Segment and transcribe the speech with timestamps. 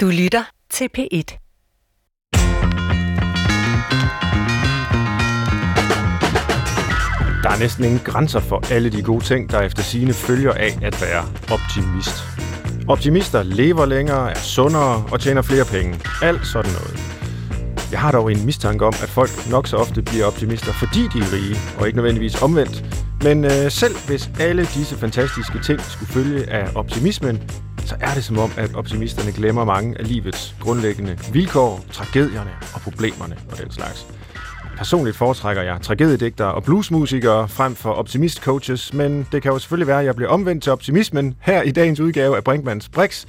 [0.00, 1.38] Du lytter til P1.
[7.42, 10.78] Der er næsten ingen grænser for alle de gode ting, der efter sine følger af
[10.82, 11.22] at være
[11.52, 12.16] optimist.
[12.88, 16.00] Optimister lever længere, er sundere og tjener flere penge.
[16.22, 17.00] Alt sådan noget.
[17.92, 21.18] Jeg har dog en mistanke om, at folk nok så ofte bliver optimister, fordi de
[21.18, 22.84] er rige, og ikke nødvendigvis omvendt.
[23.22, 27.42] Men øh, selv hvis alle disse fantastiske ting skulle følge af optimismen,
[27.88, 32.80] så er det som om, at optimisterne glemmer mange af livets grundlæggende vilkår, tragedierne og
[32.80, 34.06] problemerne og den slags.
[34.76, 40.00] Personligt foretrækker jeg tragediedigtere og bluesmusikere frem for optimistcoaches, men det kan jo selvfølgelig være,
[40.00, 43.26] at jeg bliver omvendt til optimismen her i dagens udgave af Brinkmanns Brix.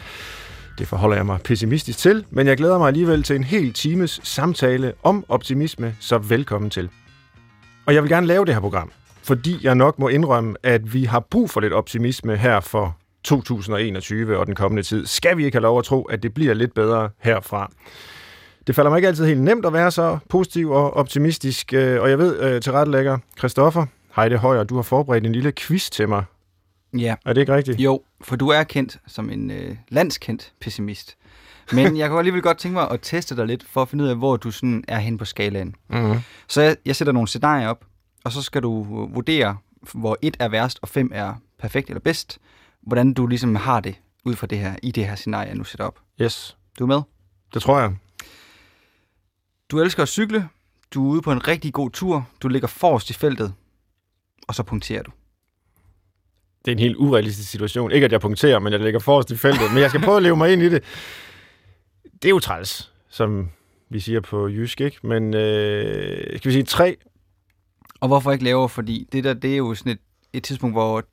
[0.77, 4.20] Det forholder jeg mig pessimistisk til, men jeg glæder mig alligevel til en hel times
[4.23, 6.89] samtale om optimisme, så velkommen til.
[7.85, 8.91] Og jeg vil gerne lave det her program,
[9.23, 14.37] fordi jeg nok må indrømme, at vi har brug for lidt optimisme her for 2021
[14.37, 15.05] og den kommende tid.
[15.05, 17.71] Skal vi ikke have lov at tro, at det bliver lidt bedre herfra?
[18.67, 22.09] Det falder mig ikke altid helt nemt at være så positiv og optimistisk, øh, og
[22.09, 26.09] jeg ved, øh, til rettelægger Christoffer Heide Højer, du har forberedt en lille quiz til
[26.09, 26.23] mig.
[26.98, 27.15] Ja.
[27.26, 27.79] Er det ikke rigtigt?
[27.79, 31.17] Jo, for du er kendt som en øh, landskendt pessimist.
[31.71, 34.09] Men jeg kunne alligevel godt tænke mig at teste dig lidt, for at finde ud
[34.09, 35.76] af, hvor du sådan er hen på skalaen.
[35.89, 36.20] Mm-hmm.
[36.48, 37.85] Så jeg, jeg sætter nogle scenarier op,
[38.23, 38.83] og så skal du
[39.13, 39.57] vurdere,
[39.93, 42.39] hvor et er værst, og fem er perfekt eller bedst,
[42.90, 43.95] hvordan du ligesom har det
[44.26, 45.99] ud fra det her, i det her scenarie, jeg nu sætter op.
[46.21, 47.01] Yes, Du er med?
[47.54, 47.95] det tror jeg.
[49.71, 50.49] Du elsker at cykle,
[50.93, 53.54] du er ude på en rigtig god tur, du ligger forrest i feltet,
[54.48, 55.12] og så punkterer du.
[56.65, 57.91] Det er en helt urealistisk situation.
[57.91, 59.73] Ikke at jeg punkterer, men jeg ligger forrest i feltet.
[59.73, 60.84] Men jeg skal prøve at leve mig ind i det.
[62.04, 63.49] Det er jo træls, som
[63.90, 65.07] vi siger på jysk, ikke?
[65.07, 66.97] Men øh, skal vi sige tre?
[68.00, 68.69] Og hvorfor ikke lavere?
[68.69, 70.00] Fordi det der, det er jo sådan et,
[70.34, 71.03] et tidspunkt, hvor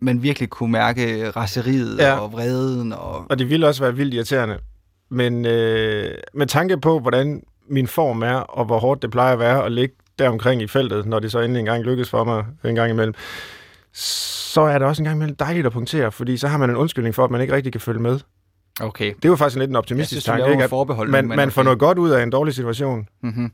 [0.00, 2.18] man virkelig kunne mærke raseriet Ja.
[2.18, 2.92] og vreden.
[2.92, 3.30] Og...
[3.30, 4.58] Og det ville også være vildt irriterende.
[5.10, 9.38] Men øh, med tanke på, hvordan min form er, og hvor hårdt det plejer at
[9.38, 12.74] være at ligge deromkring i feltet, når det så endelig engang lykkes for mig en
[12.74, 13.14] gang imellem,
[13.92, 16.76] så er det også en gang imellem dejligt at punktere, fordi så har man en
[16.76, 18.20] undskyldning for, at man ikke rigtig kan følge med.
[18.80, 19.14] Okay.
[19.16, 20.64] Det er jo faktisk en lidt en optimistisk tanke, ikke?
[20.64, 23.08] At man, men man får noget godt ud af en dårlig situation.
[23.22, 23.52] Mm-hmm.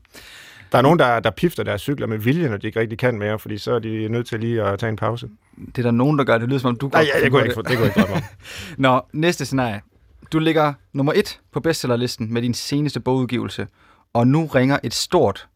[0.73, 3.17] Der er nogen, der, der pifter deres cykler med vilje, når de ikke rigtig kan
[3.17, 5.29] mere, fordi så er de nødt til lige at tage en pause.
[5.65, 6.49] Det er der nogen, der gør det.
[6.49, 7.67] lyder som om, du Nej, godt jeg, jeg kunne kunne ikke, det.
[7.69, 8.25] det kunne jeg ikke drømme.
[8.77, 9.81] Nå, næste scenarie.
[10.31, 13.67] Du ligger nummer et på bestsellerlisten med din seneste bogudgivelse,
[14.13, 15.47] og nu ringer et stort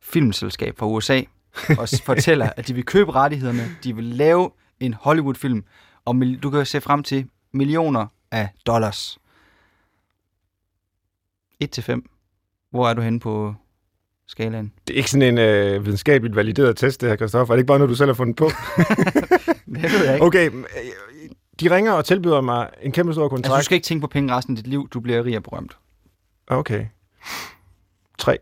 [0.00, 1.20] filmselskab fra USA
[1.78, 4.50] og fortæller, at de vil købe rettighederne, de vil lave
[4.80, 5.64] en Hollywood-film,
[6.04, 9.18] og du kan se frem til millioner af dollars.
[11.60, 12.10] 1 til 5.
[12.70, 13.54] Hvor er du henne på
[14.28, 14.72] skalaen?
[14.86, 17.54] Det er ikke sådan en øh, videnskabeligt valideret test, det her, Christoffer.
[17.54, 18.44] Er det ikke bare noget, du selv har fundet på?
[19.74, 20.26] Det ved jeg ikke.
[20.26, 20.62] Okay, øh,
[21.60, 23.64] de ringer og tilbyder mig en kæmpe stor Altså, du kontrakt.
[23.64, 24.88] skal ikke tænke på penge resten af dit liv.
[24.88, 25.76] Du bliver rig og berømt.
[26.46, 26.86] Okay.
[28.18, 28.38] Tre.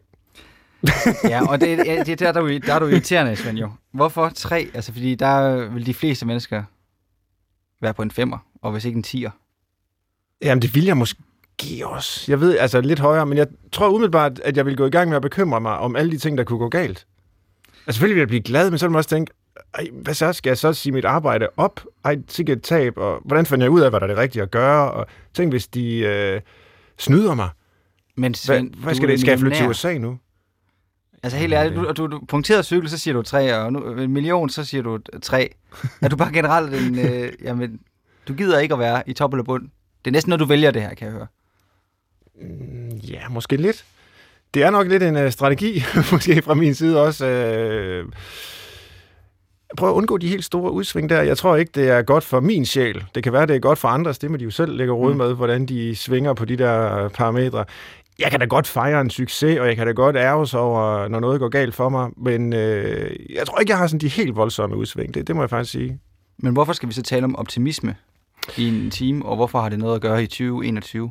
[1.24, 3.70] Ja, og det, ja, det der, der, er du, der er du irriterende, Svend, jo.
[3.92, 4.70] Hvorfor tre?
[4.74, 6.64] Altså, fordi der vil de fleste mennesker
[7.80, 9.30] være på en femmer, og hvis ikke en tier.
[10.42, 11.20] Jamen, det vil jeg måske
[11.84, 12.32] også.
[12.32, 15.08] Jeg ved, altså lidt højere, men jeg tror umiddelbart, at jeg vil gå i gang
[15.08, 17.06] med at bekymre mig om alle de ting, der kunne gå galt.
[17.86, 19.32] Altså, selvfølgelig vil jeg blive glad, men så vil man også tænke,
[19.74, 20.32] ej, hvad så?
[20.32, 21.80] Skal jeg så sige mit arbejde op?
[22.04, 24.42] Ej, sikkert et tab, og hvordan finder jeg ud af, hvad der er det rigtige
[24.42, 24.92] at gøre?
[24.92, 26.40] Og tænk, hvis de øh,
[26.98, 27.48] snyder mig.
[28.16, 29.20] Men Hvad, Svend, hvad du skal det?
[29.20, 29.68] Skal jeg flytte til.
[29.68, 30.18] USA nu?
[31.22, 34.12] Altså helt ærligt, du, du, du punkterede cykel, så siger du tre, og nu, en
[34.12, 35.54] million, så siger du tre.
[36.02, 36.98] Er du bare generelt en...
[36.98, 37.80] Øh, jamen,
[38.28, 39.62] du gider ikke at være i top eller bund.
[40.04, 41.26] Det er næsten noget, du vælger det her, kan jeg høre.
[43.10, 43.84] Ja, måske lidt.
[44.54, 47.26] Det er nok lidt en øh, strategi, måske fra min side også.
[47.26, 48.04] Øh,
[49.76, 51.22] prøv at undgå de helt store udsving der.
[51.22, 53.04] Jeg tror ikke, det er godt for min sjæl.
[53.14, 54.18] Det kan være, det er godt for andres.
[54.18, 55.18] Det må de jo selv lægge råd Mm.
[55.18, 57.64] med, hvordan de svinger på de der parametre.
[58.18, 61.20] Jeg kan da godt fejre en succes, og jeg kan da godt ærges over, når
[61.20, 62.10] noget går galt for mig.
[62.16, 65.14] Men øh, jeg tror ikke, jeg har sådan de helt voldsomme udsving.
[65.14, 65.98] Det, det må jeg faktisk sige.
[66.38, 67.96] Men hvorfor skal vi så tale om optimisme
[68.56, 71.10] i en time, og hvorfor har det noget at gøre i 2021?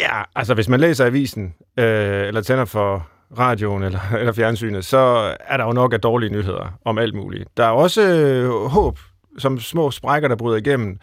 [0.00, 3.08] Ja, altså hvis man læser avisen, øh, eller tænder for
[3.38, 7.48] radioen eller, eller fjernsynet, så er der jo nok af dårlige nyheder om alt muligt.
[7.56, 8.98] Der er også øh, håb,
[9.38, 10.98] som små sprækker, der bryder igennem.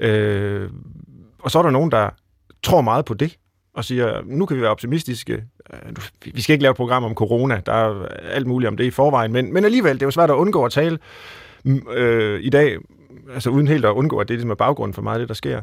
[0.00, 0.70] Øh,
[1.38, 2.10] og så er der nogen, der
[2.62, 3.36] tror meget på det,
[3.74, 5.44] og siger, nu kan vi være optimistiske.
[5.72, 5.78] Øh,
[6.34, 8.90] Vi skal ikke lave et program om corona, der er alt muligt om det i
[8.90, 10.98] forvejen, men, men alligevel, det er jo svært at undgå at tale
[11.92, 12.76] øh, i dag,
[13.34, 15.34] altså uden helt at undgå, at det ligesom er baggrunden for meget af det, der
[15.34, 15.60] sker.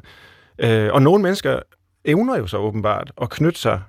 [0.60, 1.60] Øh, og nogle mennesker
[2.08, 3.82] evner jo så åbenbart at knytte sig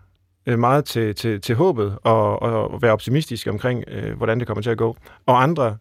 [0.46, 4.62] øh, meget til, til, til håbet og, og være optimistisk omkring, øh, hvordan det kommer
[4.62, 4.96] til at gå.
[5.26, 5.76] Og andre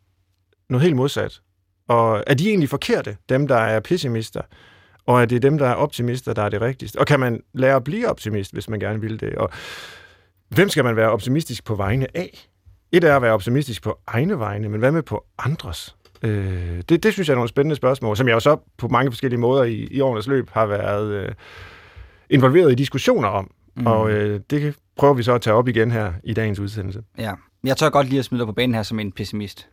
[0.69, 1.41] noget helt modsat.
[1.87, 4.41] Og er de egentlig forkerte, dem der er pessimister?
[5.07, 6.99] og er det dem, der er optimister, der er det rigtigste.
[6.99, 9.35] Og kan man lære at blive optimist, hvis man gerne vil det?
[9.35, 9.49] Og
[10.49, 12.49] hvem skal man være optimistisk på vegne af?
[12.91, 15.95] Et er at være optimistisk på egne vegne, men hvad med på andres?
[16.21, 19.11] Øh, det, det synes jeg er nogle spændende spørgsmål, som jeg jo så på mange
[19.11, 21.31] forskellige måder i, i årenes løb har været øh,
[22.29, 23.51] involveret i diskussioner om.
[23.75, 23.87] Mm.
[23.87, 27.01] Og øh, det prøver vi så at tage op igen her i dagens udsendelse.
[27.17, 27.33] Ja,
[27.63, 29.67] jeg tør godt lige at smide dig på banen her som en pessimist.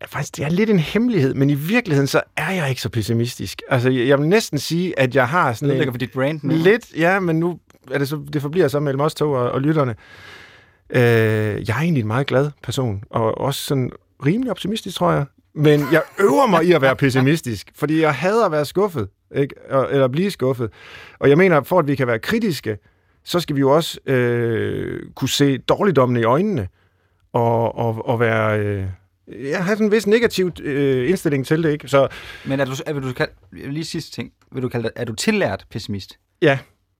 [0.00, 2.88] Ja, faktisk, det er lidt en hemmelighed, men i virkeligheden så er jeg ikke så
[2.88, 3.62] pessimistisk.
[3.68, 5.92] Altså, jeg, jeg vil næsten sige, at jeg har sådan en...
[5.92, 6.54] for dit brand nu.
[6.54, 7.58] Lidt, ja, men nu
[7.90, 9.94] er det, så, det forbliver så mellem os to og, og lytterne.
[10.90, 11.00] Øh,
[11.68, 13.92] jeg er egentlig en meget glad person, og også sådan
[14.26, 15.24] rimelig optimistisk, tror jeg.
[15.54, 19.54] Men jeg øver mig i at være pessimistisk, fordi jeg hader at være skuffet, ikke?
[19.70, 20.70] eller blive skuffet.
[21.18, 22.78] Og jeg mener, for at vi kan være kritiske,
[23.24, 26.68] så skal vi jo også øh, kunne se dårligdommene i øjnene,
[27.32, 28.60] og, og, og være...
[28.60, 28.86] Øh,
[29.28, 31.88] jeg har sådan en vis negativ øh, indstilling til det, ikke?
[31.88, 32.08] Så,
[32.44, 35.04] Men er du, er, vil du kalde, lige sidste ting, vil du kalde det, er
[35.04, 36.18] du tillært pessimist?
[36.42, 36.58] Ja.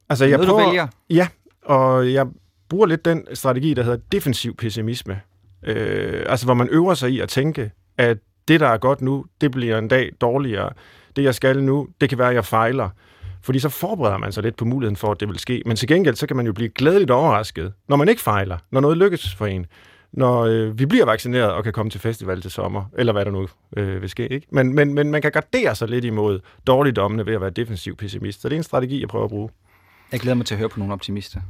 [0.08, 0.86] Altså, jeg Noget, prøver, du vælger?
[1.10, 1.28] Ja,
[1.62, 2.26] og jeg
[2.68, 5.20] bruger lidt den strategi, der hedder defensiv pessimisme.
[5.66, 8.18] Øh, altså, hvor man øver sig i at tænke, at
[8.48, 10.70] det, der er godt nu, det bliver en dag dårligere.
[11.16, 12.88] Det, jeg skal nu, det kan være, at jeg fejler.
[13.42, 15.62] Fordi så forbereder man sig lidt på muligheden for, at det vil ske.
[15.66, 18.80] Men til gengæld, så kan man jo blive glædeligt overrasket, når man ikke fejler, når
[18.80, 19.66] noget lykkes for en.
[20.12, 23.30] Når øh, vi bliver vaccineret og kan komme til festival til sommer, eller hvad der
[23.30, 24.28] nu øh, vil ske.
[24.28, 24.46] Ikke?
[24.50, 28.40] Men, men, men man kan gardere sig lidt imod dårligdommene ved at være defensiv pessimist.
[28.40, 29.48] Så det er en strategi, jeg prøver at bruge.
[30.12, 31.40] Jeg glæder mig til at høre på nogle optimister.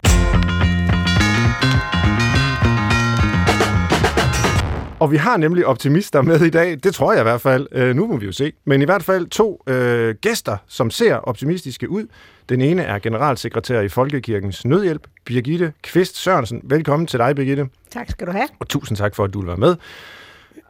[5.04, 6.78] Og vi har nemlig optimister med i dag.
[6.84, 7.66] Det tror jeg i hvert fald.
[7.72, 8.52] Øh, nu må vi jo se.
[8.64, 12.06] Men i hvert fald to øh, gæster, som ser optimistiske ud.
[12.48, 16.60] Den ene er generalsekretær i Folkekirkens Nødhjælp, Birgitte Kvist Sørensen.
[16.64, 17.68] Velkommen til dig, Birgitte.
[17.90, 18.48] Tak skal du have.
[18.58, 19.76] Og tusind tak for, at du vil være med.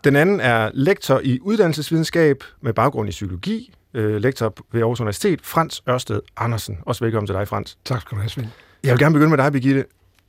[0.04, 3.75] Den anden er lektor i uddannelsesvidenskab med baggrund i psykologi.
[3.94, 6.78] Øh, lektor ved Aarhus Universitet, Frans Ørsted Andersen.
[6.82, 7.78] Også velkommen til dig, Frans.
[7.84, 8.46] Tak skal du have, Svend.
[8.84, 9.84] Jeg vil gerne begynde med dig, Birgitte.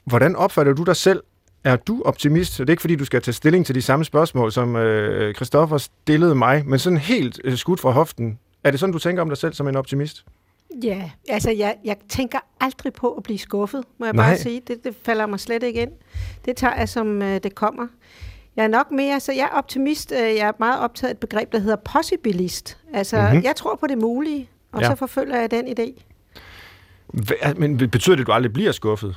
[0.06, 1.24] Hvordan opfatter du dig selv
[1.66, 2.58] er du optimist?
[2.58, 5.78] Det er ikke, fordi du skal tage stilling til de samme spørgsmål, som øh, Christoffer
[5.78, 8.40] stillede mig, men sådan helt øh, skudt fra hoften.
[8.64, 10.26] Er det sådan, du tænker om dig selv som en optimist?
[10.84, 14.28] Ja, altså jeg, jeg tænker aldrig på at blive skuffet, må jeg Nej.
[14.30, 14.62] bare sige.
[14.68, 15.92] Det, det falder mig slet ikke ind.
[16.46, 17.88] Det tager jeg, som øh, det kommer.
[18.56, 20.12] Jeg er nok mere, så jeg er optimist.
[20.12, 22.78] Øh, jeg er meget optaget af et begreb, der hedder possibilist.
[22.94, 23.26] Altså, Mhm.
[23.26, 23.44] mm-hmm.
[23.44, 24.88] jeg tror på det mulige, og ja.
[24.90, 26.02] så forfølger jeg den idé.
[27.18, 29.16] Hva- Men betyder det, at du aldrig bliver skuffet?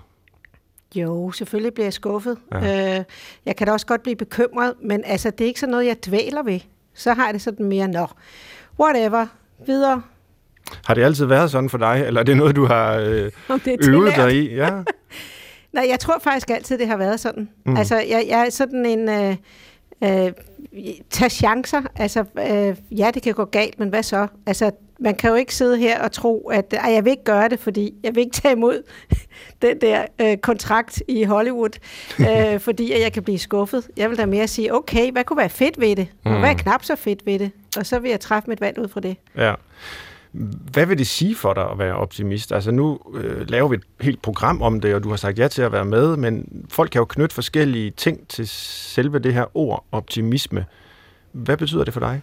[0.95, 2.39] Jo, selvfølgelig bliver jeg skuffet.
[2.53, 2.99] Ja.
[2.99, 3.05] Øh,
[3.47, 5.97] jeg kan da også godt blive bekymret, men altså, det er ikke sådan noget, jeg
[6.07, 6.61] dvæler ved.
[6.95, 8.07] Så har jeg det sådan mere, nå,
[8.81, 9.27] whatever,
[9.67, 10.03] videre.
[10.85, 13.31] Har det altid været sådan for dig, eller er det noget, du har øh,
[13.89, 14.55] øvet dig i?
[14.55, 14.71] Ja.
[15.73, 17.49] Nej, jeg tror faktisk altid, det har været sådan.
[17.67, 17.77] Mm.
[17.77, 19.09] Altså, jeg, jeg er sådan en...
[19.09, 19.37] Øh,
[20.05, 20.33] øh,
[21.11, 21.83] tag chancer.
[21.97, 24.27] Altså, øh, ja, det kan gå galt, men hvad så?
[24.47, 24.71] Altså,
[25.01, 27.61] man kan jo ikke sidde her og tro, at ej, jeg vil ikke gøre det,
[27.61, 28.83] fordi jeg vil ikke tage imod
[29.63, 31.79] den der øh, kontrakt i Hollywood,
[32.55, 33.89] øh, fordi at jeg kan blive skuffet.
[33.97, 36.09] Jeg vil da mere sige, okay, hvad kunne være fedt ved det?
[36.25, 36.39] Og Mm.
[36.39, 37.51] hvad er knap så fedt ved det?
[37.77, 39.17] Og så vil jeg træffe mit valg ud fra det.
[39.37, 39.55] ja.
[40.73, 42.53] Hvad vil det sige for dig at være optimist?
[42.53, 45.49] Altså nu øh, laver vi et helt program om det, og du har sagt ja
[45.49, 49.57] til at være med, men folk kan jo knytte forskellige ting til selve det her
[49.57, 50.65] ord, optimisme.
[51.33, 52.21] Hvad betyder det for dig?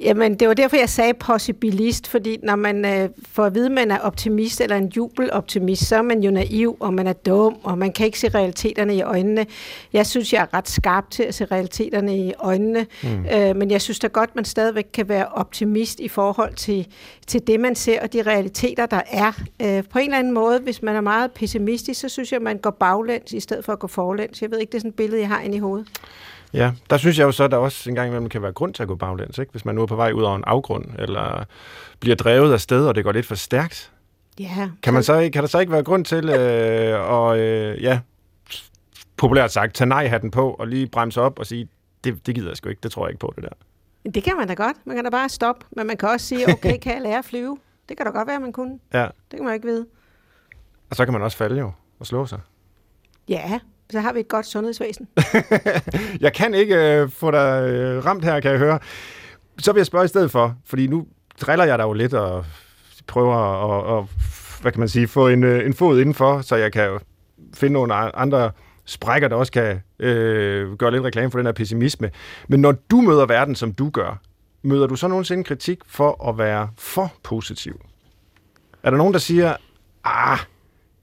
[0.00, 3.72] Jamen, det var derfor, jeg sagde possibilist, fordi når man øh, får at vide, at
[3.72, 7.56] man er optimist eller en jubeloptimist, så er man jo naiv, og man er dum,
[7.62, 9.46] og man kan ikke se realiteterne i øjnene.
[9.92, 13.26] Jeg synes, jeg er ret skarp til at se realiteterne i øjnene, mm.
[13.34, 16.86] øh, men jeg synes da godt, man stadigvæk kan være optimist i forhold til,
[17.26, 19.32] til det, man ser, og de realiteter, der er.
[19.62, 22.58] Øh, på en eller anden måde, hvis man er meget pessimistisk, så synes jeg, man
[22.58, 24.42] går baglæns i stedet for at gå forlæns.
[24.42, 25.88] Jeg ved ikke, det er sådan et billede, jeg har inde i hovedet.
[26.54, 28.74] Ja, der synes jeg jo så, at der også en gang imellem kan være grund
[28.74, 29.50] til at gå baglæns, ikke?
[29.52, 31.44] hvis man nu er på vej ud over en afgrund, eller
[32.00, 33.92] bliver drevet af sted, og det går lidt for stærkt.
[34.38, 37.82] Ja, Kan, man så ikke, kan der så ikke være grund til øh, at, øh,
[37.82, 38.00] ja,
[39.16, 41.68] populært sagt, tage nej-hatten på, og lige bremse op og sige,
[42.04, 44.10] det, det gider jeg sgu ikke, det tror jeg ikke på, det der.
[44.10, 44.76] Det kan man da godt.
[44.84, 45.66] Man kan da bare stoppe.
[45.70, 47.58] Men man kan også sige, okay, kan jeg lære at flyve?
[47.88, 48.78] Det kan da godt være, man kunne.
[48.92, 49.86] Ja, Det kan man ikke vide.
[50.90, 52.40] og så kan man også falde jo, og slå sig.
[53.28, 55.08] Ja, så har vi et godt sundhedsvæsen.
[56.20, 58.78] Jeg kan ikke øh, få dig øh, ramt her, kan jeg høre.
[59.58, 61.06] Så vil jeg spørge i stedet for, fordi nu
[61.40, 62.44] driller jeg dig jo lidt og
[63.06, 64.04] prøver at, at
[64.62, 66.98] hvad kan man sige, få en, øh, en fod indenfor, så jeg kan
[67.54, 68.50] finde nogle andre
[68.84, 72.10] sprækker, der også kan øh, gøre lidt reklame for den her pessimisme.
[72.48, 74.20] Men når du møder verden, som du gør,
[74.62, 77.80] møder du så nogensinde kritik for at være for positiv?
[78.82, 79.56] Er der nogen, der siger,
[80.04, 80.38] ah,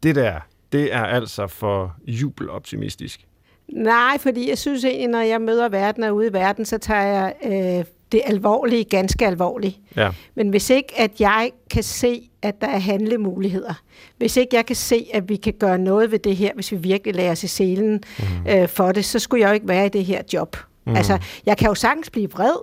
[0.04, 0.40] det der,
[0.72, 3.28] det er altså for jubeloptimistisk?
[3.74, 7.02] Nej, fordi jeg synes egentlig, når jeg møder verden og ude i verden, så tager
[7.02, 7.34] jeg
[7.80, 9.80] øh, det alvorlige ganske alvorligt.
[9.96, 10.10] Ja.
[10.36, 13.74] Men hvis ikke, at jeg kan se, at der er handlemuligheder,
[14.18, 16.78] hvis ikke jeg kan se, at vi kan gøre noget ved det her, hvis vi
[16.78, 18.50] virkelig lader os i selen mm.
[18.50, 20.58] øh, for det, så skulle jeg jo ikke være i det her job.
[20.86, 20.96] Mm.
[20.96, 22.56] Altså, jeg kan jo sagtens blive vred,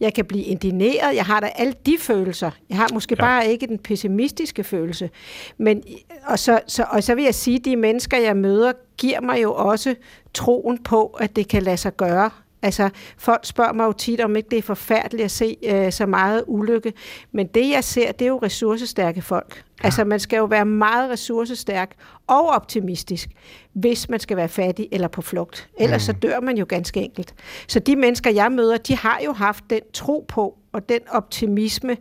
[0.00, 2.50] jeg kan blive indineret, jeg har da alle de følelser.
[2.68, 3.24] Jeg har måske ja.
[3.24, 5.10] bare ikke den pessimistiske følelse.
[5.58, 5.82] Men,
[6.26, 9.42] og, så, så, og så vil jeg sige, at de mennesker, jeg møder, giver mig
[9.42, 9.94] jo også
[10.34, 12.30] troen på, at det kan lade sig gøre.
[12.66, 16.06] Altså, folk spørger mig jo tit, om ikke det er forfærdeligt at se øh, så
[16.06, 16.92] meget ulykke.
[17.32, 19.64] Men det, jeg ser, det er jo ressourcestærke folk.
[19.80, 19.84] Ja.
[19.84, 21.90] Altså, man skal jo være meget ressourcestærk
[22.26, 23.28] og optimistisk,
[23.72, 25.68] hvis man skal være fattig eller på flugt.
[25.78, 26.14] Ellers mm.
[26.14, 27.34] så dør man jo ganske enkelt.
[27.68, 31.96] Så de mennesker, jeg møder, de har jo haft den tro på og den optimisme,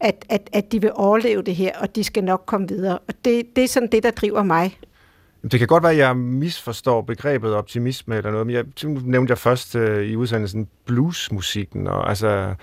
[0.00, 2.98] at, at, at de vil overleve det her, og de skal nok komme videre.
[2.98, 4.78] Og det, det er sådan det, der driver mig.
[5.50, 8.64] Det kan godt være, at jeg misforstår begrebet optimisme eller noget, men jeg
[9.04, 12.54] nævnte jeg først øh, i udsendelsen bluesmusikken, og altså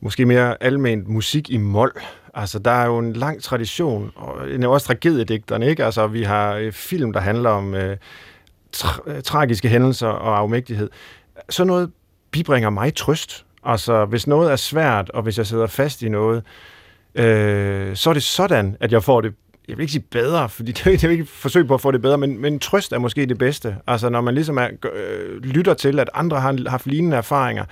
[0.00, 1.92] måske mere alment musik i mol.
[2.34, 5.84] Altså, der er jo en lang tradition, og en også tragediedigterne, ikke?
[5.84, 7.96] Altså, vi har øh, film, der handler om øh,
[8.76, 10.90] tra- øh, tragiske hændelser og afmægtighed.
[11.48, 11.90] Så noget
[12.30, 13.46] bibringer mig trøst.
[13.64, 16.42] Altså, hvis noget er svært, og hvis jeg sidder fast i noget,
[17.14, 19.34] øh, så er det sådan, at jeg får det
[19.70, 21.80] jeg vil ikke sige bedre, fordi det er, det er ikke et forsøg på at
[21.80, 23.76] få det bedre, men, men trøst er måske det bedste.
[23.86, 27.64] Altså når man ligesom er, øh, lytter til, at andre har haft lignende erfaringer.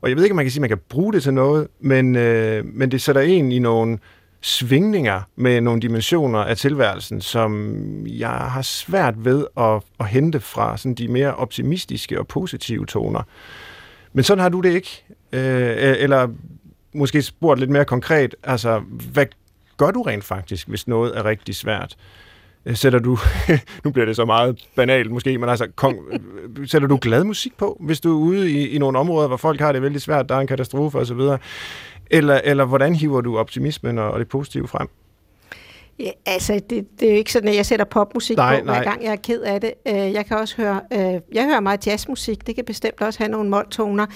[0.00, 1.68] Og jeg ved ikke, om man kan sige, at man kan bruge det til noget,
[1.80, 3.98] men, øh, men det sætter en i nogle
[4.40, 7.76] svingninger med nogle dimensioner af tilværelsen, som
[8.06, 13.22] jeg har svært ved at, at hente fra sådan de mere optimistiske og positive toner.
[14.12, 15.04] Men sådan har du det ikke.
[15.32, 16.28] Øh, e- eller
[16.94, 19.26] måske spurgt lidt mere konkret, altså, hvad
[19.76, 21.96] gør du rent faktisk, hvis noget er rigtig svært?
[22.66, 23.18] Øh, sætter du,
[23.84, 25.98] nu bliver det så meget banalt måske, men altså, kong,
[26.64, 29.60] sætter du glad musik på, hvis du er ude i, i nogle områder, hvor folk
[29.60, 31.20] har det vældig svært, der er en katastrofe osv.,
[32.10, 34.88] eller, eller hvordan hiver du optimismen og, og det positive frem?
[35.98, 38.74] Ja, altså, det, det er jo ikke sådan, at jeg sætter popmusik nej, på, hver
[38.74, 38.84] nej.
[38.84, 39.72] gang jeg er ked af det.
[39.88, 43.30] Øh, jeg kan også høre, øh, jeg hører meget jazzmusik, det kan bestemt også have
[43.30, 44.06] nogle måltoner.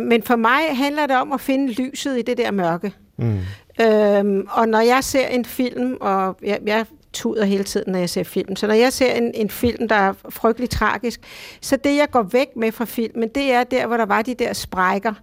[0.00, 2.92] Men for mig handler det om at finde lyset i det der mørke.
[3.18, 3.38] Mm.
[3.80, 8.10] Øhm, og når jeg ser en film, og jeg, jeg tuder hele tiden, når jeg
[8.10, 11.20] ser film, så når jeg ser en, en film, der er frygtelig tragisk,
[11.60, 14.34] så det, jeg går væk med fra filmen, det er der, hvor der var de
[14.34, 15.14] der sprækker,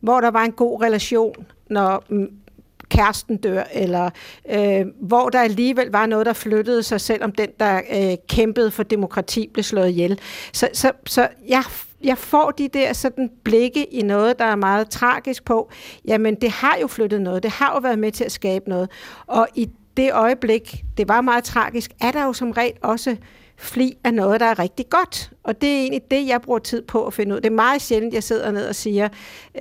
[0.00, 2.28] hvor der var en god relation, når mm,
[2.88, 4.10] kæresten dør, eller
[4.50, 8.82] øh, hvor der alligevel var noget, der flyttede sig, selvom den, der øh, kæmpede for
[8.82, 10.20] demokrati, blev slået ihjel.
[10.52, 11.62] Så, så, så jeg
[12.04, 15.70] jeg får de der sådan blikke i noget, der er meget tragisk på,
[16.04, 18.90] jamen det har jo flyttet noget, det har jo været med til at skabe noget.
[19.26, 23.16] Og i det øjeblik, det var meget tragisk, er der jo som regel også
[23.56, 25.30] fli af noget, der er rigtig godt.
[25.42, 27.40] Og det er egentlig det, jeg bruger tid på at finde ud.
[27.40, 29.08] Det er meget sjældent, jeg sidder ned og siger,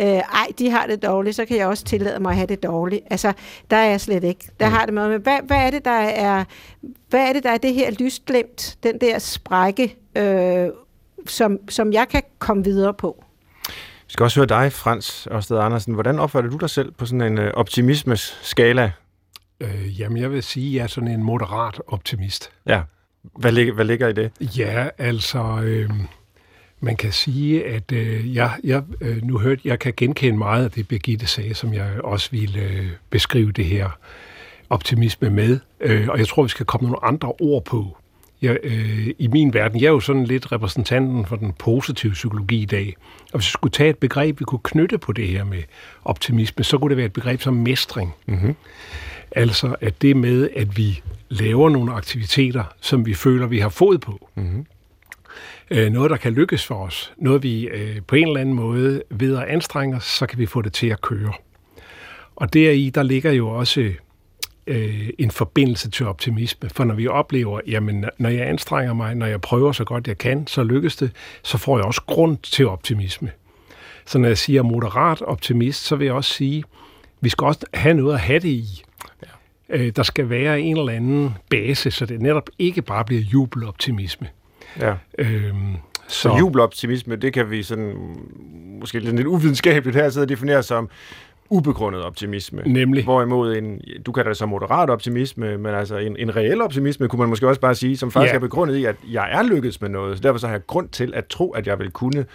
[0.02, 2.64] øh, ej, de har det dårligt, så kan jeg også tillade mig at have det
[2.64, 3.02] dårligt.
[3.10, 3.34] Altså,
[3.70, 4.50] der er jeg slet ikke.
[4.60, 6.44] Der har det med, men hvad, hvad er det, der er,
[7.10, 10.70] hvad er det, der er det her lysglemt, den der sprække øh,
[11.28, 13.24] som, som jeg kan komme videre på.
[14.08, 15.94] Vi skal også høre dig, Frans Ørsted Andersen.
[15.94, 18.92] Hvordan opfatter du dig selv på sådan en øh, optimismes-skala?
[19.60, 22.52] Øh, jamen, jeg vil sige, at jeg er sådan en moderat optimist.
[22.68, 22.82] Ja.
[23.40, 24.32] Hvad ligger, hvad ligger i det?
[24.58, 25.62] Ja, altså...
[25.64, 25.90] Øh,
[26.84, 30.72] man kan sige, at øh, jeg, jeg øh, nu hørte, jeg kan genkende meget af
[30.72, 33.90] det, Birgitte sagde, som jeg også ville øh, beskrive det her
[34.70, 35.60] optimisme med.
[35.80, 37.98] Øh, og jeg tror, vi skal komme nogle andre ord på
[38.44, 42.62] jeg, øh, i min verden, jeg er jo sådan lidt repræsentanten for den positive psykologi
[42.62, 42.96] i dag.
[43.34, 45.64] Og hvis vi skulle tage et begreb, vi kunne knytte på det her med
[46.06, 48.14] optimisme, så kunne det være et begreb som mestring.
[48.26, 48.56] Mm-hmm.
[49.32, 54.02] Altså at det med, at vi laver nogle aktiviteter, som vi føler, vi har fået
[54.02, 54.30] på.
[54.36, 54.66] Mm-hmm.
[55.72, 57.14] Øh, noget, der kan lykkes for os.
[57.18, 60.46] Noget, vi øh, på en eller anden måde ved at anstrenge os, så kan vi
[60.46, 61.34] få det til at køre.
[62.36, 63.92] Og deri, der ligger jo også
[64.68, 66.70] øh, en forbindelse til optimisme.
[66.70, 70.18] For når vi oplever, jamen når jeg anstrenger mig, når jeg prøver så godt jeg
[70.18, 71.12] kan, så lykkes det,
[71.44, 73.32] så får jeg også grund til optimisme.
[74.06, 76.64] Så når jeg siger moderat optimist, så vil jeg også sige,
[77.22, 78.84] vi skal også have noget at have det i.
[79.24, 79.78] Ja.
[79.78, 84.28] Øh, der skal være en eller anden base, så det netop ikke bare bliver jubeloptimisme.
[84.80, 84.96] Ja.
[85.18, 85.76] Øhm,
[86.08, 87.94] så, så jubeloptimisme, det kan vi sådan,
[88.80, 90.90] måske lidt uvidenskabeligt her sidde og definere som,
[91.54, 92.62] ubegrundet optimisme.
[92.66, 93.04] Nemlig.
[93.04, 97.20] Hvorimod en, du kan det så moderat optimisme, men altså en, en reel optimisme, kunne
[97.20, 98.36] man måske også bare sige, som faktisk ja.
[98.36, 100.18] er begrundet i, at jeg er lykkedes med noget.
[100.18, 102.26] Så derfor så har jeg grund til at tro, at jeg vil kunne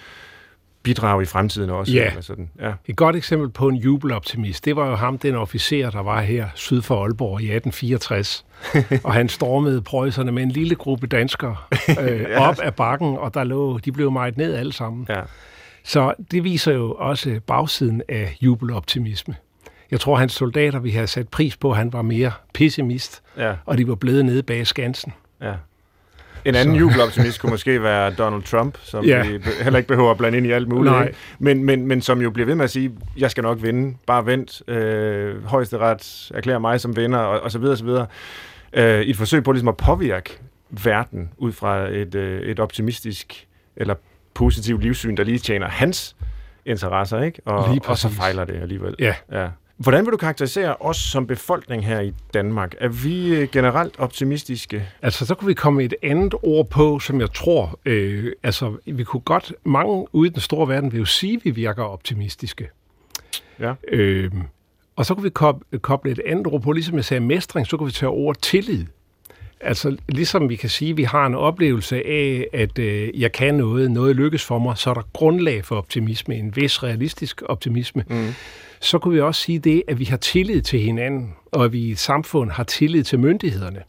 [0.82, 1.92] bidrage i fremtiden også.
[1.92, 2.06] Ja.
[2.06, 2.50] Eller sådan.
[2.60, 2.72] ja.
[2.86, 6.48] Et godt eksempel på en jubeloptimist, det var jo ham, den officer, der var her
[6.54, 8.44] syd for Aalborg i 1864.
[9.04, 11.56] og han stormede prøjserne med en lille gruppe danskere
[12.00, 12.48] øh, ja.
[12.48, 15.06] op ad bakken, og der lå, de blev meget ned alle sammen.
[15.08, 15.20] Ja.
[15.88, 19.34] Så det viser jo også bagsiden af jubeloptimisme.
[19.90, 23.54] Jeg tror, hans soldater vi have sat pris på, at han var mere pessimist, Ja,
[23.66, 25.12] og de var blevet nede bag skansen.
[25.42, 25.52] ja.
[26.44, 29.22] En anden Så- jubeloptimist kunne måske være Donald Trump, som Ja.
[29.28, 30.92] vi heller ikke behøver at blande ind i alt muligt.
[30.94, 31.12] Nej.
[31.38, 34.26] Men, men, men som jo bliver ved med at sige, jeg skal nok vinde, bare
[34.26, 38.06] vent, øh, højesteret erklærer mig som vinder, og, og så videre, og så videre.
[38.72, 40.38] Øh, I et forsøg på ligesom at påvirke
[40.70, 43.94] verden ud fra et, øh, et optimistisk eller
[44.38, 46.16] positivt livssyn, der lige tjener hans
[46.66, 47.40] interesser, ikke?
[47.44, 48.94] Og, Lige og så fejler det alligevel.
[48.98, 49.14] Ja.
[49.32, 49.48] Ja.
[49.76, 52.74] Hvordan vil du karakterisere os som befolkning her i Danmark?
[52.80, 54.88] Er vi øh, generelt optimistiske?
[55.02, 59.04] Altså, så kunne vi komme et andet ord på, som jeg tror, øh, altså, vi
[59.04, 62.68] kunne godt, mange ude i den store verden vil jo sige, at vi virker optimistiske.
[63.60, 63.74] Ja.
[63.88, 64.32] Øh,
[64.96, 67.76] og så kunne vi koble, koble et andet ord på, ligesom jeg sagde mestring, så
[67.76, 68.86] kunne vi tage ordet tillid.
[69.60, 73.54] Altså, ligesom vi kan sige, at vi har en oplevelse af, at øh, jeg kan
[73.54, 78.04] noget, noget lykkes for mig, så er der grundlag for optimisme, en vis realistisk optimisme.
[78.08, 78.28] Mm.
[78.80, 81.80] Så kunne vi også sige det, at vi har tillid til hinanden, og at vi
[81.80, 83.82] i et samfund har tillid til myndighederne.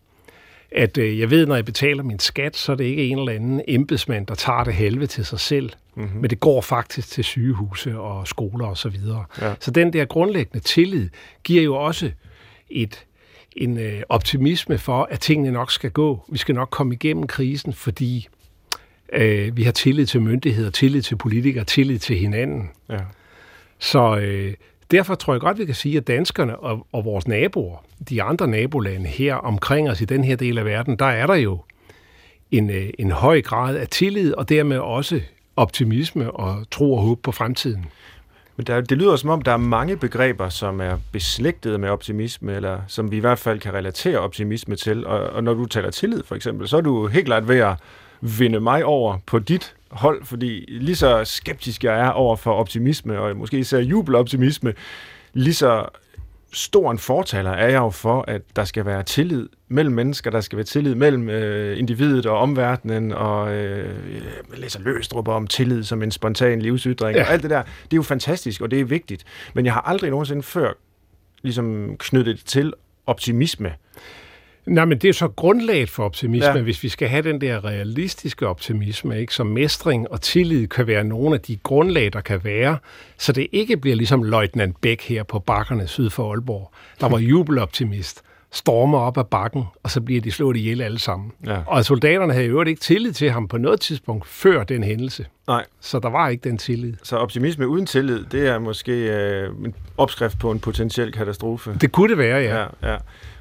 [0.71, 3.31] At øh, jeg ved, når jeg betaler min skat, så er det ikke en eller
[3.31, 6.21] anden embedsmand, der tager det halve til sig selv, mm-hmm.
[6.21, 8.75] men det går faktisk til sygehuse og skoler osv.
[8.75, 9.25] Så, videre.
[9.41, 9.53] Ja.
[9.59, 11.09] så den der grundlæggende tillid
[11.43, 12.11] giver jo også
[12.69, 13.05] et,
[13.55, 16.25] en øh, optimisme for, at tingene nok skal gå.
[16.29, 18.27] Vi skal nok komme igennem krisen, fordi
[19.13, 22.69] øh, vi har tillid til myndigheder, tillid til politikere, tillid til hinanden.
[22.89, 22.99] Ja.
[23.79, 24.53] Så øh,
[24.91, 28.47] derfor tror jeg godt, vi kan sige, at danskerne og, og vores naboer, de andre
[28.47, 31.59] nabolande her omkring os i den her del af verden, der er der jo
[32.51, 35.21] en, øh, en høj grad af tillid, og dermed også
[35.55, 37.85] optimisme og tro og håb på fremtiden.
[38.59, 42.53] Men der, det lyder som om, der er mange begreber, som er beslægtet med optimisme,
[42.53, 45.05] eller som vi i hvert fald kan relatere optimisme til.
[45.05, 47.73] Og, og når du taler tillid, for eksempel, så er du helt klart ved at
[48.21, 53.19] vinde mig over på dit hold, fordi lige så skeptisk jeg er over for optimisme,
[53.19, 54.73] og måske især jubeloptimisme,
[55.33, 55.85] lige så
[56.53, 60.41] stor en fortaler er jeg jo for, at der skal være tillid mellem mennesker, der
[60.41, 64.13] skal være tillid mellem øh, individet og omverdenen, og øh,
[64.51, 67.21] jeg læser Løstrup om tillid som en spontan livsytring, ja.
[67.21, 67.27] Ja.
[67.27, 69.23] og alt det der, det er jo fantastisk, og det er vigtigt.
[69.53, 70.73] Men jeg har aldrig nogensinde før
[71.41, 72.73] ligesom knyttet det til
[73.05, 73.73] optimisme.
[74.69, 76.61] Nej, men det er så grundlaget for optimisme, Ja.
[76.61, 79.33] hvis vi skal have den der realistiske optimisme, ikke?
[79.33, 82.77] så mestring og tillid kan være nogle af de grundlag, der kan være,
[83.17, 87.17] så det ikke bliver ligesom Løjtnant Bæk her på bakkerne syd for Aalborg, der var
[87.19, 91.31] jubeloptimist, stormer op ad bakken, og så bliver de slået ihjel alle sammen.
[91.45, 91.57] Ja.
[91.67, 95.65] Og soldaterne havde jo ikke tillid til ham på noget tidspunkt før den hændelse, Nej,
[95.81, 96.93] så der var ikke den tillid.
[97.03, 101.77] så optimisme uden tillid, det er måske øh, en opskrift på en potentiel katastrofe.
[101.81, 102.59] Det kunne det være, ja.
[102.59, 102.97] Ja, ja.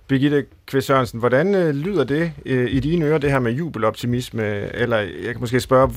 [0.09, 4.75] Birgitte Kvist Sørensen, hvordan øh, lyder det øh, i dine ører, det her med jubeloptimisme?
[4.75, 5.91] Eller jeg kan måske spørge,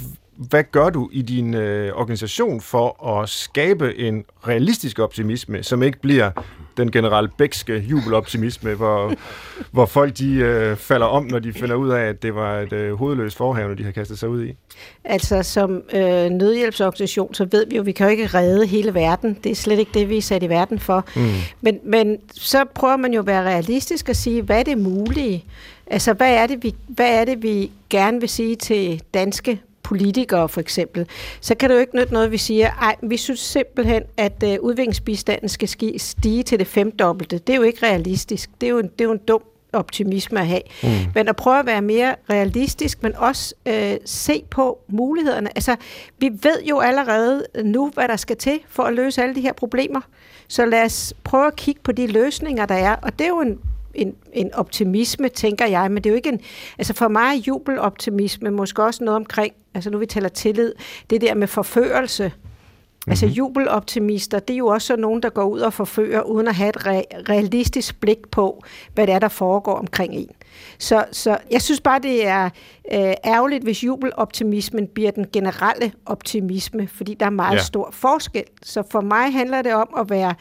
[0.50, 6.00] hvad gør du i din øh, organisation for at skabe en realistisk optimisme, som ikke
[6.00, 6.32] bliver
[6.78, 9.14] den generelle bækske jubeloptimisme, hvor,
[9.74, 12.74] hvor folk de øh, falder om, når de finder ud af, at det var et
[12.74, 14.56] øh, hovedløst forhavne, de har kastet sig ud i?
[15.04, 18.94] Altså som øh, nødhjælpsorganisation, så ved vi jo, at vi kan jo ikke redde hele
[18.94, 19.38] verden.
[19.44, 21.06] Det er slet ikke det, vi er sat i verden for.
[21.16, 21.22] Mm.
[21.62, 25.46] Men, men så prøver man jo at være realistisk og sige, hvad er det mulige?
[25.88, 30.50] Altså, hvad er det, vi, hvad er det, vi gerne vil sige til danske politikere
[30.50, 31.08] for eksempel,
[31.42, 34.44] så kan det jo ikke nytte noget, at vi siger, ej, vi synes simpelthen, at
[34.44, 37.38] øh, udviklingsbistanden skal ski, stige til det femdobbelte.
[37.38, 38.50] Det er jo ikke realistisk.
[38.62, 39.42] Det er jo en, det er jo en dum
[39.74, 40.62] optimisme at have.
[40.84, 40.90] Mm.
[41.16, 45.50] Men at prøve at være mere realistisk, men også øh, se på mulighederne.
[45.58, 45.76] Altså,
[46.20, 49.54] vi ved jo allerede nu, hvad der skal til for at løse alle de her
[49.54, 50.02] problemer.
[50.48, 52.96] Så lad os prøve at kigge på de løsninger, der er.
[52.96, 53.60] Og det er jo en,
[53.94, 56.40] en, en optimisme, tænker jeg, men det er jo ikke en...
[56.78, 60.74] Altså for mig er jubeloptimisme måske også noget omkring, altså nu vi taler tillid,
[61.10, 62.24] det der med forførelse.
[62.26, 63.12] Mm-hmm.
[63.12, 66.70] Altså jubeloptimister, det er jo også nogen, der går ud og forfører, uden at have
[66.70, 70.30] et re- realistisk blik på, hvad det er, der foregår omkring en.
[70.78, 72.46] Så, så jeg synes bare, det er
[72.94, 77.64] øh, ærgerligt, hvis jubeloptimismen bliver den generelle optimisme, fordi der er meget ja.
[77.64, 78.44] stor forskel.
[78.64, 80.34] Så for mig handler det om at være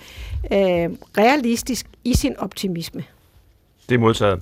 [0.53, 3.05] øh, realistisk i sin optimisme.
[3.91, 4.41] Det er modtaget.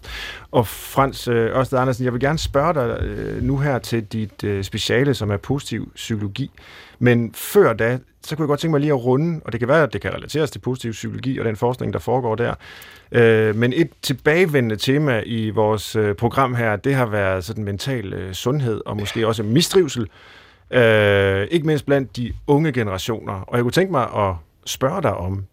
[0.50, 4.44] Og Frans øh, Ørsted Andersen, jeg vil gerne spørge dig øh, nu her til dit
[4.44, 6.50] øh, speciale, som er positiv psykologi.
[6.98, 9.68] Men før da, så kunne jeg godt tænke mig lige at runde, og det kan
[9.68, 12.54] være, at det kan relateres til positiv psykologi og den forskning, der foregår der.
[13.12, 18.12] Øh, men et tilbagevendende tema i vores øh, program her, det har været sådan mental
[18.12, 20.08] øh, sundhed og måske også mistrivsel.
[20.70, 23.32] Øh, ikke mindst blandt de unge generationer.
[23.32, 24.34] Og jeg kunne tænke mig at
[24.66, 25.44] spørge dig om,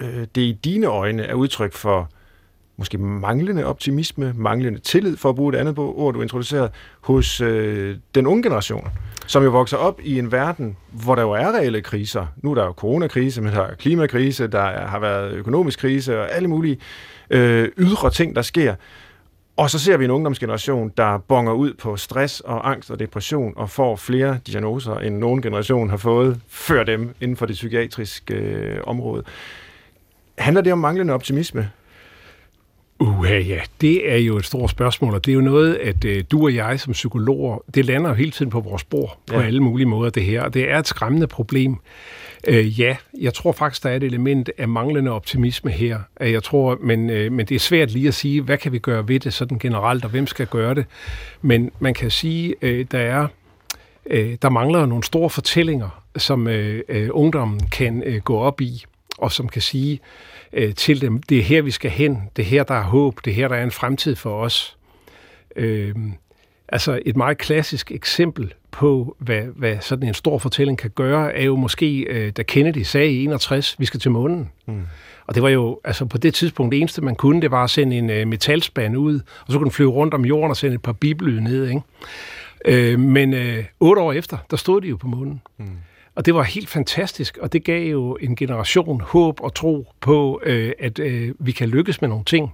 [0.00, 2.10] øh, det i dine øjne er udtryk for
[2.78, 7.96] måske manglende optimisme, manglende tillid, for at bruge et andet ord, du introducerede, hos øh,
[8.14, 8.88] den unge generation,
[9.26, 12.26] som jo vokser op i en verden, hvor der jo er reelle kriser.
[12.36, 16.20] Nu er der jo coronakrise, men der er klimakrise, der er, har været økonomisk krise
[16.20, 16.78] og alle mulige
[17.30, 18.74] øh, ydre ting, der sker.
[19.56, 23.52] Og så ser vi en ungdomsgeneration, der bonger ud på stress og angst og depression
[23.56, 28.34] og får flere diagnoser, end nogen generation har fået før dem inden for det psykiatriske
[28.34, 29.24] øh, område.
[30.38, 31.70] Handler det om manglende optimisme?
[33.00, 36.24] Uha, ja, det er jo et stort spørgsmål, og det er jo noget, at øh,
[36.30, 39.46] du og jeg som psykologer, det lander jo hele tiden på vores bord på ja.
[39.46, 40.48] alle mulige måder, det her.
[40.48, 41.76] Det er et skræmmende problem.
[42.48, 45.98] Øh, ja, jeg tror faktisk, der er et element af manglende optimisme her.
[46.20, 49.08] Jeg tror, men, øh, men det er svært lige at sige, hvad kan vi gøre
[49.08, 50.84] ved det sådan generelt, og hvem skal gøre det.
[51.42, 53.26] Men man kan sige, øh, der er
[54.10, 58.84] øh, der mangler nogle store fortællinger, som øh, øh, ungdommen kan øh, gå op i,
[59.18, 59.98] og som kan sige øh,
[60.76, 63.30] til dem, det er her, vi skal hen, det er her, der er håb, det
[63.30, 64.76] er her, der er en fremtid for os.
[65.56, 65.94] Øh,
[66.68, 71.44] altså et meget klassisk eksempel på, hvad, hvad sådan en stor fortælling kan gøre, er
[71.44, 74.50] jo måske, øh, da Kennedy sagde i 61, vi skal til månen.
[74.66, 74.82] Mm.
[75.26, 77.70] Og det var jo, altså på det tidspunkt, det eneste man kunne, det var at
[77.70, 80.74] sende en øh, metalspand ud, og så kunne den flyve rundt om jorden og sende
[80.74, 81.80] et par bibelyd ned, ikke?
[82.64, 85.42] Øh, men øh, otte år efter, der stod de jo på månen.
[85.58, 85.66] Mm.
[86.18, 90.40] Og det var helt fantastisk, og det gav jo en generation håb og tro på,
[90.44, 92.52] øh, at øh, vi kan lykkes med nogle ting.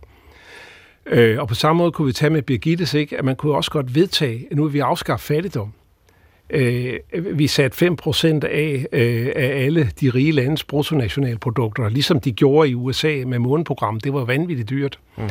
[1.06, 3.18] Øh, og på samme måde kunne vi tage med Birgittes, ikke?
[3.18, 5.72] at man kunne også godt vedtage, at nu vil vi afskaffe fattigdom.
[6.50, 12.70] Øh, vi satte 5% af, øh, af alle de rige landes bruttonationalprodukter, ligesom de gjorde
[12.70, 14.04] i USA med måneprogrammet.
[14.04, 14.98] Det var vanvittigt dyrt.
[15.16, 15.28] Mm.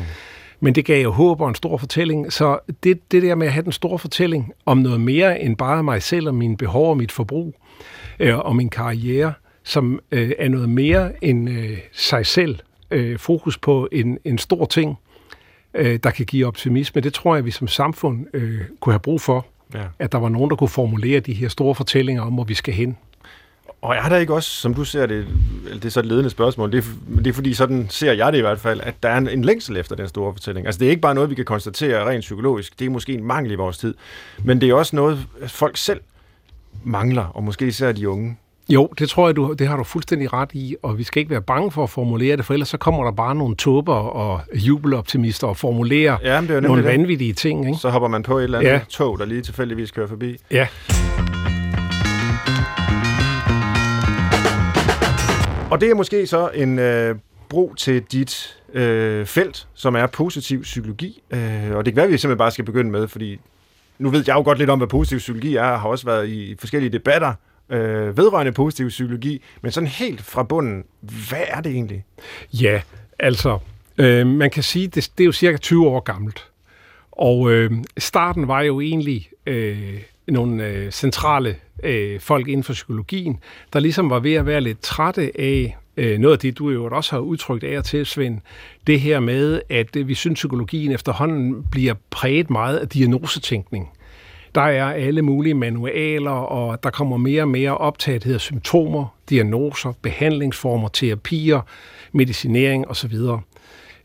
[0.59, 2.33] Men det gav jo håb og en stor fortælling.
[2.33, 5.83] Så det, det der med at have den store fortælling om noget mere end bare
[5.83, 7.55] mig selv og mine behov og mit forbrug
[8.19, 9.33] øh, og min karriere,
[9.63, 12.59] som øh, er noget mere end øh, sig selv.
[12.91, 14.97] Øh, fokus på en, en stor ting,
[15.73, 17.01] øh, der kan give optimisme.
[17.01, 19.45] Det tror jeg, vi som samfund øh, kunne have brug for.
[19.73, 19.83] Ja.
[19.99, 22.73] At der var nogen, der kunne formulere de her store fortællinger om, hvor vi skal
[22.73, 22.97] hen.
[23.81, 25.27] Og er der ikke også, som du ser det,
[25.73, 28.37] det er så et ledende spørgsmål, det er, det er fordi, sådan ser jeg det
[28.37, 30.65] i hvert fald, at der er en, en længsel efter den store fortælling.
[30.65, 33.23] Altså det er ikke bare noget, vi kan konstatere rent psykologisk, det er måske en
[33.23, 33.93] mangel i vores tid,
[34.43, 36.01] men det er også noget, folk selv
[36.83, 38.37] mangler, og måske især de unge.
[38.69, 41.29] Jo, det tror jeg, du, det har du fuldstændig ret i, og vi skal ikke
[41.29, 44.41] være bange for at formulere det, for ellers så kommer der bare nogle tåber og
[44.53, 47.37] jubeloptimister og formulerer ja, det er nogle vanvittige det.
[47.37, 47.67] ting.
[47.67, 47.79] Ikke?
[47.79, 48.81] Så hopper man på et eller andet ja.
[48.89, 50.37] tog, der lige tilfældigvis kører forbi.
[50.51, 50.67] Ja.
[55.71, 57.15] Og det er måske så en øh,
[57.49, 61.23] bro til dit øh, felt, som er positiv psykologi.
[61.31, 61.39] Øh,
[61.71, 63.39] og det kan være, at vi simpelthen bare skal begynde med, fordi
[63.97, 66.29] nu ved jeg jo godt lidt om, hvad positiv psykologi er, og har også været
[66.29, 67.33] i forskellige debatter
[67.69, 70.83] øh, vedrørende positiv psykologi, men sådan helt fra bunden,
[71.29, 72.05] hvad er det egentlig?
[72.53, 72.81] Ja,
[73.19, 73.59] altså,
[73.97, 76.47] øh, man kan sige, det, det er jo cirka 20 år gammelt.
[77.11, 83.39] Og øh, starten var jo egentlig øh, nogle øh, centrale øh, folk inden for psykologien,
[83.73, 86.89] der ligesom var ved at være lidt trætte af øh, noget af det, du jo
[86.91, 88.39] også har udtrykt af og til, Svend,
[88.87, 93.89] det her med, at øh, vi synes, psykologien efterhånden bliver præget meget af diagnosetænkning.
[94.55, 99.93] Der er alle mulige manualer, og der kommer mere og mere optagethed af symptomer, diagnoser,
[100.01, 101.61] behandlingsformer, terapier,
[102.11, 103.11] medicinering osv.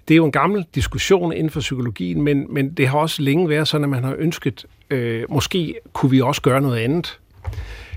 [0.08, 3.48] Det er jo en gammel diskussion inden for psykologien, men, men det har også længe
[3.48, 7.18] været sådan, at man har ønsket, øh, måske kunne vi også gøre noget andet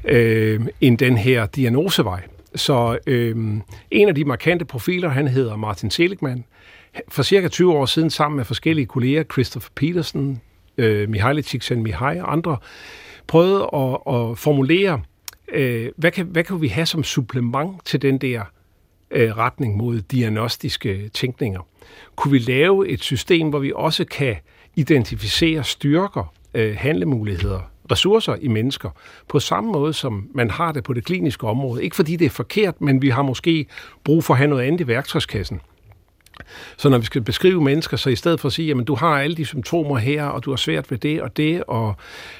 [0.05, 2.21] øh, end den her diagnosevej.
[2.55, 3.61] Så øhm,
[3.91, 6.43] en af de markante profiler, han hedder Martin Seligman,
[7.09, 10.41] for cirka 20 år siden sammen med forskellige kolleger, Christopher Petersen,
[10.77, 12.57] øh, Mihaly Csikszentmihalyi og andre,
[13.27, 15.01] prøvede at, at formulere,
[15.51, 18.43] øh, hvad, kan, hvad kan vi have som supplement til den der
[19.11, 21.67] øh, retning mod diagnostiske tænkninger?
[22.15, 24.35] Kunne vi lave et system, hvor vi også kan
[24.75, 28.89] identificere styrker, øh, handlemuligheder, ressourcer i mennesker,
[29.27, 31.83] på samme måde som man har det på det kliniske område.
[31.83, 33.65] Ikke fordi det er forkert, men vi har måske
[34.03, 35.61] brug for at have noget andet i værktøjskassen.
[36.77, 39.07] Så når vi skal beskrive mennesker, så i stedet for at sige, at du har
[39.07, 41.95] alle de symptomer her, og du har svært ved det og det, og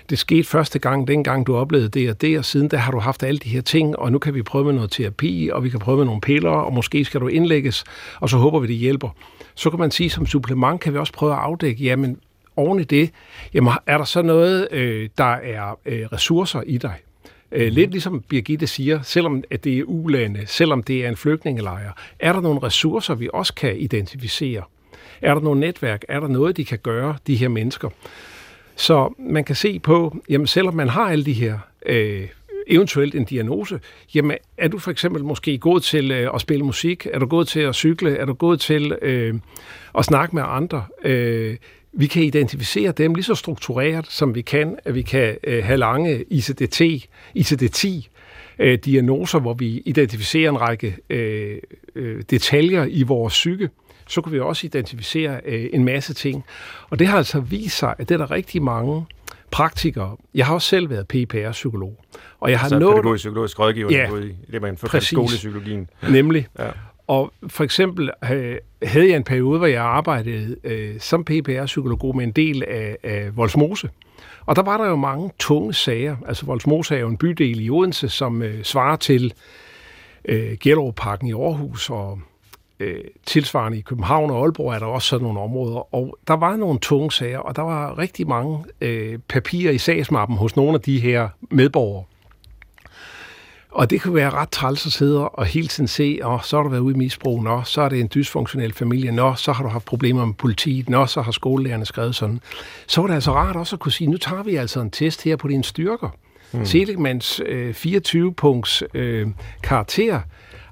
[0.10, 3.00] det skete første gang, dengang du oplevede det og det, og siden da har du
[3.00, 5.70] haft alle de her ting, og nu kan vi prøve med noget terapi, og vi
[5.70, 7.84] kan prøve med nogle piller, og måske skal du indlægges,
[8.20, 9.10] og så håber vi, det hjælper.
[9.56, 12.18] Så kan man sige, som supplement kan vi også prøve at afdække, jamen
[12.56, 13.12] oven i det,
[13.54, 16.96] jamen, er der så noget, øh, der er øh, ressourcer i dig?
[17.52, 17.76] Øh, mhm.
[17.76, 22.34] lidt ligesom Birgitte siger, selvom at det er ulande, selvom det er en flygtningelejr, er
[22.34, 24.64] der nogle ressourcer, vi også kan identificere?
[25.22, 26.06] Er der nogle netværk?
[26.08, 27.90] Er der noget, de kan gøre, de her mennesker?
[28.76, 32.28] Så man kan se på, jamen selvom man har alle de her øh,
[32.68, 33.80] eventuelt en diagnose.
[34.16, 37.08] Jamen, er du for eksempel måske gået til øh, at spille musik?
[37.14, 38.16] Er du gået til at cykle?
[38.16, 39.36] Er du gået til øh,
[39.98, 40.86] at snakke med andre?
[41.04, 41.58] Øh,
[41.94, 45.78] vi kan identificere dem lige så struktureret, som vi kan, at vi kan øh, have
[45.78, 47.06] lange ICD-10,
[47.38, 48.10] ICD-10
[48.60, 51.58] øh, diagnoser, hvor vi identificerer en række øh,
[51.96, 53.70] øh, detaljer i vores psyke,
[54.08, 56.44] så kan vi også identificere øh, en masse ting.
[56.90, 59.06] Og det har altså vist sig, at det er der rigtig mange
[59.52, 60.18] praktikere.
[60.34, 62.06] Jeg har også selv været PPR-psykolog.
[62.40, 62.96] Og jeg har altså nået...
[62.96, 65.90] pædagogisk psykologisk rådgiver, ja, i det, man får skolepsykologien.
[66.10, 66.48] Nemlig.
[66.60, 66.70] Ja.
[67.12, 72.24] Og for eksempel øh, havde jeg en periode, hvor jeg arbejdede øh, som PPR-psykolog med
[72.24, 73.90] en del af, af Volsmose.
[74.46, 76.16] Og der var der jo mange tunge sager.
[76.28, 79.34] Altså Volsmose er jo en bydel i Odense, som øh, svarer til
[80.26, 82.20] øh, Gellerup-parken i Aarhus og
[82.80, 85.96] øh, tilsvarende i København og Aalborg er der også sådan nogle områder.
[85.96, 90.38] Og der var nogle tunge sager, og der var rigtig mange øh, papirer i sagsmappen
[90.38, 92.04] hos nogle af de her medborgere.
[93.72, 96.64] Og det kan være ret træls at sidde og hele tiden se, og så har
[96.64, 99.64] du været ude i misbrug, nå, så er det en dysfunktionel familie, nå, så har
[99.64, 102.40] du haft problemer med politiet, nå, så har skolelærerne skrevet sådan.
[102.88, 105.24] Så var det altså rart også at kunne sige, nu tager vi altså en test
[105.24, 106.10] her på dine styrker.
[106.52, 106.66] Hmm.
[106.66, 109.28] Seligmans øh, 24-punkts øh,
[109.64, 110.22] karakter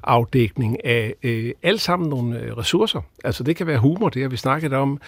[0.10, 3.02] afdækning af øh, alle sammen nogle øh, ressourcer.
[3.24, 5.02] Altså det kan være humor, det har vi snakket om.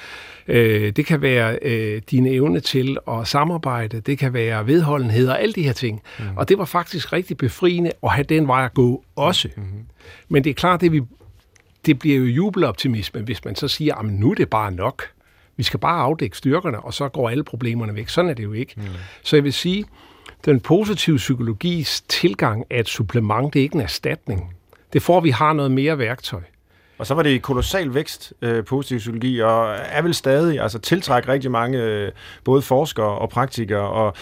[0.48, 4.00] Øh, det kan være øh, dine evne til at samarbejde.
[4.00, 6.02] Det kan være vedholdenhed og alle de her ting.
[6.20, 6.26] Mm.
[6.36, 9.50] Og det var faktisk rigtig befriende at have den vej at gå også.
[9.56, 9.86] Mm-hmm.
[10.30, 11.02] Men det er klart, det, vi,
[11.86, 15.04] det bliver jo jubeloptimisme, hvis man så siger, at nu er det bare nok.
[15.58, 18.10] Vi skal bare afdække styrkerne, og så går alle problemerne væk.
[18.10, 18.74] Sådan er det jo ikke.
[18.78, 18.84] Mm.
[19.24, 19.86] Så jeg vil sige,
[20.46, 24.56] den positive psykologis tilgang er et supplement, det er ikke en erstatning.
[24.94, 26.42] Det får, vi har noget mere værktøj.
[26.98, 31.34] Og så var det kolossal vækst, øh, positiv psykologi, og er vel stadig, altså tiltrækker
[31.34, 32.12] rigtig mange, øh,
[32.44, 34.14] både forskere og praktikere, og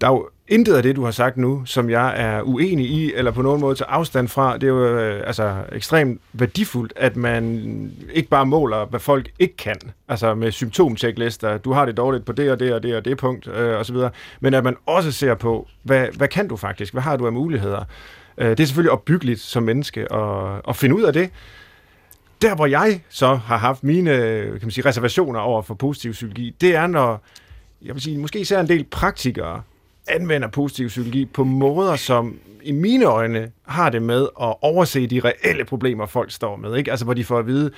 [0.00, 3.12] der er jo intet af det, du har sagt nu, som jeg er uenig i,
[3.14, 4.54] eller på nogen måde til afstand fra.
[4.54, 9.56] Det er jo øh, altså, ekstremt værdifuldt, at man ikke bare måler, hvad folk ikke
[9.56, 9.76] kan,
[10.08, 13.18] altså med symptomchecklister, du har det dårligt på det og det og det og det
[13.18, 13.96] punkt, øh, osv.,
[14.40, 17.32] men at man også ser på, hvad, hvad kan du faktisk, hvad har du af
[17.32, 17.84] muligheder?
[18.40, 21.30] Øh, det er selvfølgelig opbyggeligt som menneske at, at finde ud af det.
[22.42, 26.12] Der, hvor jeg så har haft mine øh, kan man sige, reservationer over for positiv
[26.12, 27.22] psykologi, det er, når
[27.82, 29.62] jeg vil sige, måske især en del praktikere
[30.08, 35.20] anvender positiv psykologi på måder, som i mine øjne har det med at overse de
[35.20, 36.76] reelle problemer, folk står med.
[36.76, 36.90] Ikke?
[36.90, 37.70] Altså, hvor de får at vide,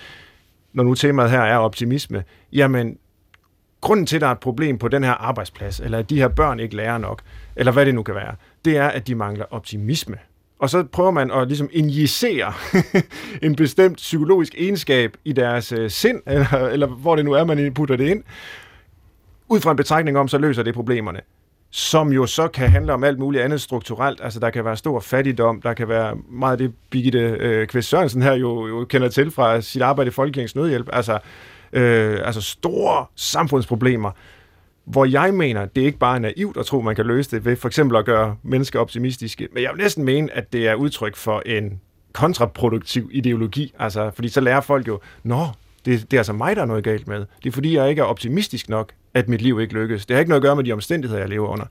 [0.73, 2.99] når nu temaet her er optimisme, jamen,
[3.81, 6.29] grunden til, at der er et problem på den her arbejdsplads, eller at de her
[6.29, 7.23] børn ikke lærer nok,
[7.57, 10.17] eller hvad det nu kan være, det er, at de mangler optimisme
[10.63, 12.53] og så prøver man at ligesom injicere
[13.47, 17.75] en bestemt psykologisk egenskab i deres øh, sind, eller, eller hvor det nu er, man
[17.75, 18.23] putter det ind,
[19.49, 21.21] ud fra en betragtning om, så løser det problemerne
[21.75, 24.21] som jo så kan handle om alt muligt andet strukturelt.
[24.23, 27.89] Altså, der kan være stor fattigdom, der kan være meget af det, Birgitte øh, Kvist
[27.89, 30.89] Sørensen her jo, jo kender til fra sit arbejde i Folkekirkens Nødhjælp.
[30.93, 31.19] Altså,
[31.73, 34.11] øh, altså store samfundsproblemer,
[34.85, 37.57] hvor jeg mener, det er ikke bare naivt at tro, man kan løse det ved
[37.57, 41.17] for eksempel at gøre mennesker optimistiske, men jeg vil næsten mene, at det er udtryk
[41.17, 41.81] for en
[42.13, 45.47] kontraproduktiv ideologi, altså, fordi så lærer folk jo, nå,
[45.85, 47.19] det, det er altså mig, der er noget galt med.
[47.19, 50.07] Det er fordi, jeg ikke er optimistisk nok, at mit liv ikke lykkes.
[50.07, 51.65] Det har ikke noget at gøre med de omstændigheder, jeg lever under.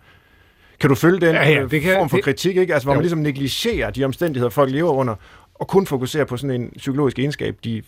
[0.80, 2.74] Kan du følge den ja, ja, det kan, form for det, kritik, ikke?
[2.74, 2.98] Altså, hvor jo.
[2.98, 5.16] man ligesom negligerer de omstændigheder, folk lever under,
[5.62, 7.82] og kun fokusere på sådan en psykologisk egenskab, de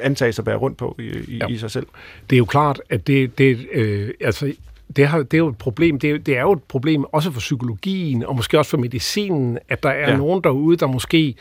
[0.00, 1.46] antages at bære rundt på i, i, ja.
[1.46, 1.86] i sig selv.
[2.30, 4.52] Det er jo klart, at det, det, øh, altså,
[4.96, 5.98] det, har, det er jo et problem.
[5.98, 9.58] Det er, det er jo et problem også for psykologien, og måske også for medicinen,
[9.68, 10.16] at der er ja.
[10.16, 11.34] nogen derude, der måske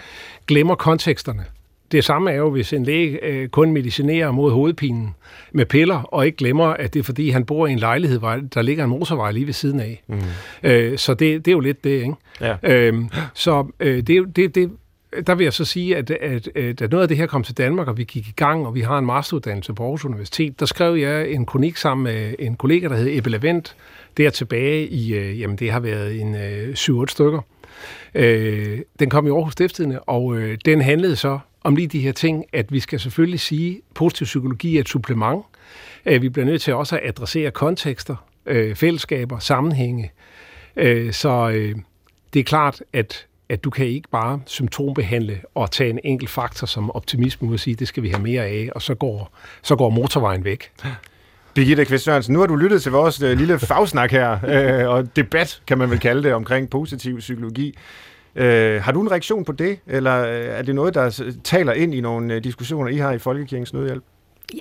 [0.48, 1.46] glemmer konteksterne.
[1.92, 5.16] Det samme er jo, hvis en læge øh, kun medicinerer mod hovedpinen
[5.52, 8.20] med piller, og ikke glemmer, at det er fordi, han bor i en lejlighed,
[8.54, 10.04] der ligger en motorvej lige ved siden af.
[10.08, 10.20] Mm.
[10.64, 12.14] Øh, så det, det er jo lidt det, ikke?
[12.42, 12.56] Ja.
[12.64, 14.72] Øhm, så øh, det, det, det,
[15.28, 17.58] der vil jeg så sige, at, at, at, at noget af det her kom til
[17.58, 20.66] Danmark, og vi gik i gang, og vi har en masteruddannelse på Aarhus Universitet, der
[20.66, 23.76] skrev jeg en kronik sammen med en kollega, der hed Ebbe Lavendt,
[24.18, 27.40] der tilbage i, øh, jamen det har været en øh, 7-8 stykker.
[28.16, 32.12] Øh, den kom i Aarhus Stiftstidende, og øh, den handlede så om lige de her
[32.12, 35.46] ting, at vi skal selvfølgelig sige, at positiv psykologi er et supplement.
[36.06, 40.12] Øh, vi bliver nødt til også at adressere kontekster, øh, fællesskaber, sammenhænge.
[40.76, 41.76] Øh, så øh,
[42.34, 46.68] det er klart, at at du kan ikke bare symptombehandle og tage en enkelt faktor
[46.68, 49.90] som optimisme og sige, det skal vi have mere af, og så går, så går
[49.90, 50.72] motorvejen væk.
[51.54, 55.16] Birgitte Kvist Sørensen, nu har du lyttet til vores øh, lille fagsnak her, øh, og
[55.16, 57.78] debat, kan man vel kalde det, omkring positiv psykologi.
[58.36, 61.94] Øh, har du en reaktion på det, eller øh, er det noget, der taler ind
[61.96, 64.04] i nogle øh, diskussioner, I har i Folkekirkens Nødhjælp?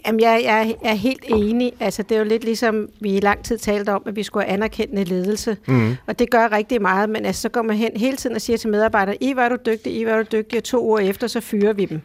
[0.06, 1.72] Jamen, jeg, jeg er helt enig.
[1.80, 4.44] Altså, det er jo lidt ligesom, vi i lang tid talte om, at vi skulle
[4.44, 5.56] have anerkendende ledelse.
[5.66, 5.96] Mm.
[6.06, 8.56] Og det gør rigtig meget, men altså, så går man hen hele tiden og siger
[8.56, 11.40] til medarbejdere, I var du dygtig, I var du dygtig, og to uger efter, så
[11.40, 12.00] fyrer vi dem.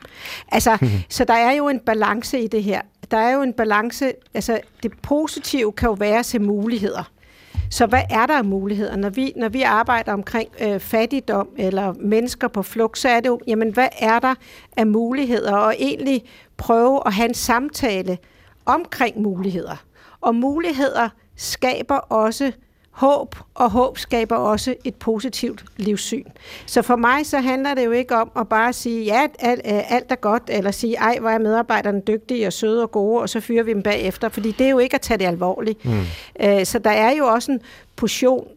[0.51, 0.87] Altså, mm.
[1.09, 2.81] så der er jo en balance i det her.
[3.11, 7.11] Der er jo en balance, altså det positive kan jo være til muligheder.
[7.69, 8.97] Så hvad er der af muligheder?
[8.97, 13.29] Når vi, når vi arbejder omkring øh, fattigdom eller mennesker på flugt, så er det
[13.29, 14.35] jo, jamen hvad er der
[14.77, 15.55] af muligheder?
[15.55, 16.23] Og egentlig
[16.57, 18.17] prøve at have en samtale
[18.65, 19.75] omkring muligheder.
[20.21, 22.51] Og muligheder skaber også
[22.91, 26.25] håb, og håb skaber også et positivt livssyn.
[26.65, 30.11] Så for mig så handler det jo ikke om at bare sige, ja, alt, alt
[30.11, 33.39] er godt, eller sige, ej, hvor er medarbejderne dygtige og søde og gode, og så
[33.39, 35.85] fyrer vi dem bagefter, fordi det er jo ikke at tage det alvorligt.
[35.85, 36.01] Mm.
[36.41, 37.59] Øh, så der er jo også en
[37.95, 38.47] portion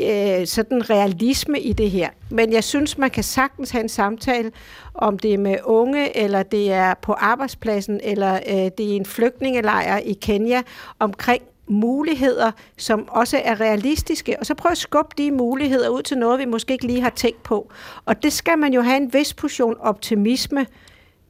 [0.00, 2.08] øh, sådan realisme i det her.
[2.30, 4.52] Men jeg synes, man kan sagtens have en samtale,
[4.94, 9.06] om det er med unge, eller det er på arbejdspladsen, eller øh, det er en
[9.06, 10.62] flygtningelejr i Kenya,
[10.98, 16.18] omkring muligheder, som også er realistiske, og så prøve at skubbe de muligheder ud til
[16.18, 17.70] noget, vi måske ikke lige har tænkt på.
[18.04, 20.66] Og det skal man jo have en vis portion optimisme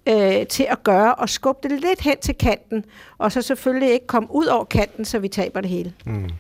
[0.09, 2.85] øh, til at gøre, og skubbe det lidt hen til kanten,
[3.19, 5.93] og så selvfølgelig ikke komme ud over kanten, så vi taber det hele.
[6.05, 6.31] Mm.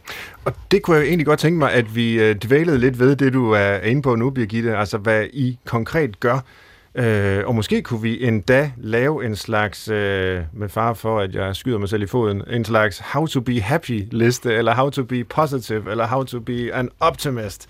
[0.44, 3.32] Og det kunne jeg egentlig godt tænke mig, at vi øh, dvælede lidt ved det,
[3.32, 6.40] du er inde på nu, Birgitte, altså hvad I konkret gør
[6.94, 11.56] Øh, og måske kunne vi endda lave en slags, øh, med far for, at jeg
[11.56, 15.02] skyder mig selv i foden, en slags how to be happy liste, eller how to
[15.02, 17.68] be positive, eller how to be an optimist.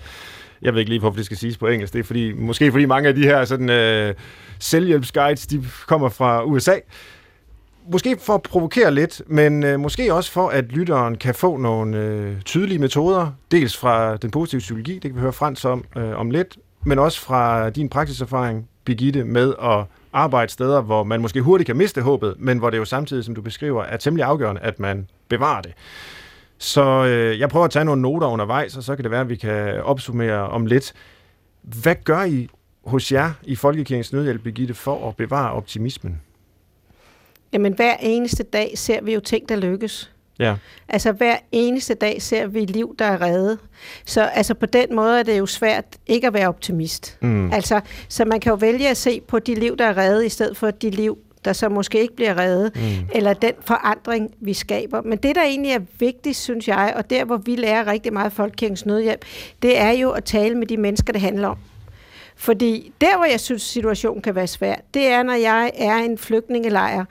[0.62, 1.92] Jeg ved ikke lige, hvorfor det skal siges på engelsk.
[1.92, 4.14] Det er fordi, måske fordi mange af de her sådan, øh,
[4.60, 6.74] selvhjælpsguides, de kommer fra USA.
[7.92, 11.98] Måske for at provokere lidt, men øh, måske også for, at lytteren kan få nogle
[11.98, 16.18] øh, tydelige metoder, dels fra den positive psykologi, det kan vi høre Frans om øh,
[16.18, 21.40] om lidt, men også fra din praksiserfaring Birgitte, med at arbejde steder, hvor man måske
[21.40, 24.60] hurtigt kan miste håbet, men hvor det jo samtidig, som du beskriver, er temmelig afgørende,
[24.60, 25.72] at man bevarer det.
[26.58, 29.28] Så øh, jeg prøver at tage nogle noter undervejs, og så kan det være, at
[29.28, 30.92] vi kan opsummere om lidt.
[31.62, 32.48] Hvad gør I
[32.88, 36.20] hos jer i Folkekirkens Nødhjælp, Birgitte, for at bevare optimismen?
[37.52, 40.12] Jamen, hver eneste dag ser vi jo ting, der lykkes.
[40.38, 40.56] Ja.
[40.88, 43.58] Altså hver eneste dag ser vi liv, der er reddet.
[44.04, 47.18] Så altså på den måde er det jo svært ikke at være optimist.
[47.20, 47.52] Mm.
[47.52, 50.28] Altså, så man kan jo vælge at se på de liv, der er reddet, i
[50.28, 53.08] stedet for de liv, der så måske ikke bliver reddet, mm.
[53.14, 55.02] eller den forandring, vi skaber.
[55.02, 58.32] Men det, der egentlig er vigtigt, synes jeg, og der, hvor vi lærer rigtig meget
[58.32, 59.24] Folkekirkens Nødhjælp,
[59.62, 61.58] det er jo at tale med de mennesker, det handler om.
[62.40, 66.18] Fordi der, hvor jeg synes, situationen kan være svær, det er, når jeg er en
[66.18, 67.04] flygtningelejr,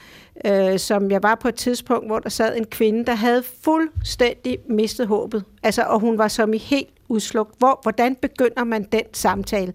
[0.46, 4.58] øh, som jeg var på et tidspunkt, hvor der sad en kvinde, der havde fuldstændig
[4.70, 5.44] mistet håbet.
[5.64, 7.60] Altså, og hun var som i helt udslukt.
[7.60, 9.74] Hvor, hvordan begynder man den samtale?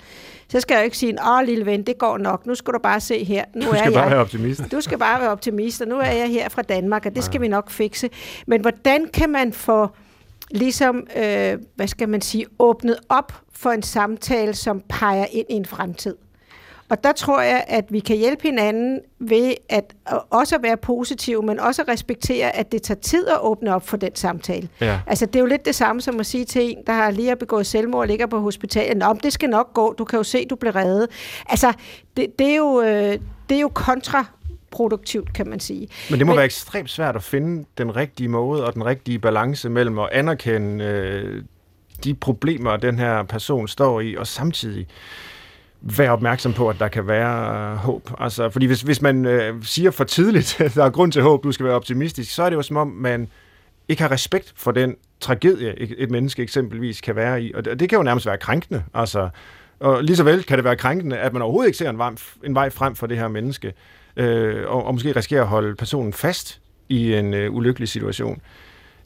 [0.49, 2.79] Så skal jeg jo ikke sige, åh lille ven, det går nok, nu skal du
[2.79, 3.45] bare se her.
[3.55, 4.63] Nu du skal er bare jeg, være optimist.
[4.73, 7.39] Du skal bare være optimist, og nu er jeg her fra Danmark, og det skal
[7.39, 7.41] ja.
[7.41, 8.11] vi nok fikse.
[8.47, 9.89] Men hvordan kan man få
[10.53, 15.55] ligesom, øh, hvad skal man sige, åbnet op for en samtale, som peger ind i
[15.55, 16.15] en fremtid?
[16.93, 19.95] Og der tror jeg, at vi kan hjælpe hinanden ved at
[20.31, 24.15] også være positive, men også respektere, at det tager tid at åbne op for den
[24.15, 24.69] samtale.
[24.81, 25.01] Ja.
[25.07, 27.37] Altså, det er jo lidt det samme som at sige til en, der har lige
[27.37, 30.47] begået selvmord og ligger på hospitalet, Nå, det skal nok gå, du kan jo se,
[30.51, 31.09] du bliver reddet.
[31.49, 31.73] Altså,
[32.17, 34.27] det, det, er, jo, øh, det er jo kontra
[34.73, 35.89] produktivt, kan man sige.
[36.11, 39.19] Men det må Men, være ekstremt svært at finde den rigtige måde og den rigtige
[39.19, 41.43] balance mellem at anerkende øh,
[42.05, 44.87] de problemer, den her person står i, og samtidig
[45.81, 48.11] være opmærksom på, at der kan være øh, håb.
[48.19, 51.45] Altså, fordi hvis, hvis man øh, siger for tidligt, at der er grund til håb,
[51.45, 53.29] du skal være optimistisk, så er det jo som om, man
[53.89, 57.53] ikke har respekt for den tragedie, et, menneske eksempelvis kan være i.
[57.55, 58.85] Og det, det kan jo nærmest være krænkende.
[58.95, 59.29] Altså,
[59.81, 62.13] og lige så vel kan det være krænkende, at man overhovedet ikke ser en vej,
[62.45, 63.73] en vej frem for det her menneske,
[64.17, 68.41] øh, og, og måske risikerer at holde personen fast i en øh, ulykkelig situation.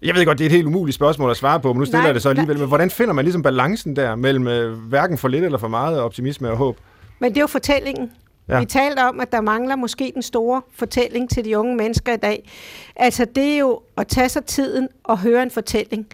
[0.02, 1.98] Jeg ved godt, det er et helt umuligt spørgsmål at svare på, men nu stiller
[1.98, 2.58] nej, jeg det så alligevel.
[2.58, 6.00] Men hvordan finder man ligesom balancen der mellem øh, hverken for lidt eller for meget
[6.00, 6.78] optimisme og håb?
[7.18, 8.10] Men det er jo fortællingen.
[8.48, 8.60] Ja.
[8.60, 12.16] Vi talte om, at der mangler måske den store fortælling til de unge mennesker i
[12.16, 12.50] dag.
[12.96, 16.06] Altså det er jo at tage sig tiden og høre en fortælling.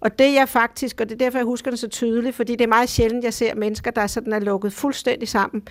[0.00, 2.64] Og det jeg faktisk, og det er derfor, jeg husker det så tydeligt, fordi det
[2.64, 5.62] er meget sjældent, jeg ser mennesker, der sådan er lukket fuldstændig sammen,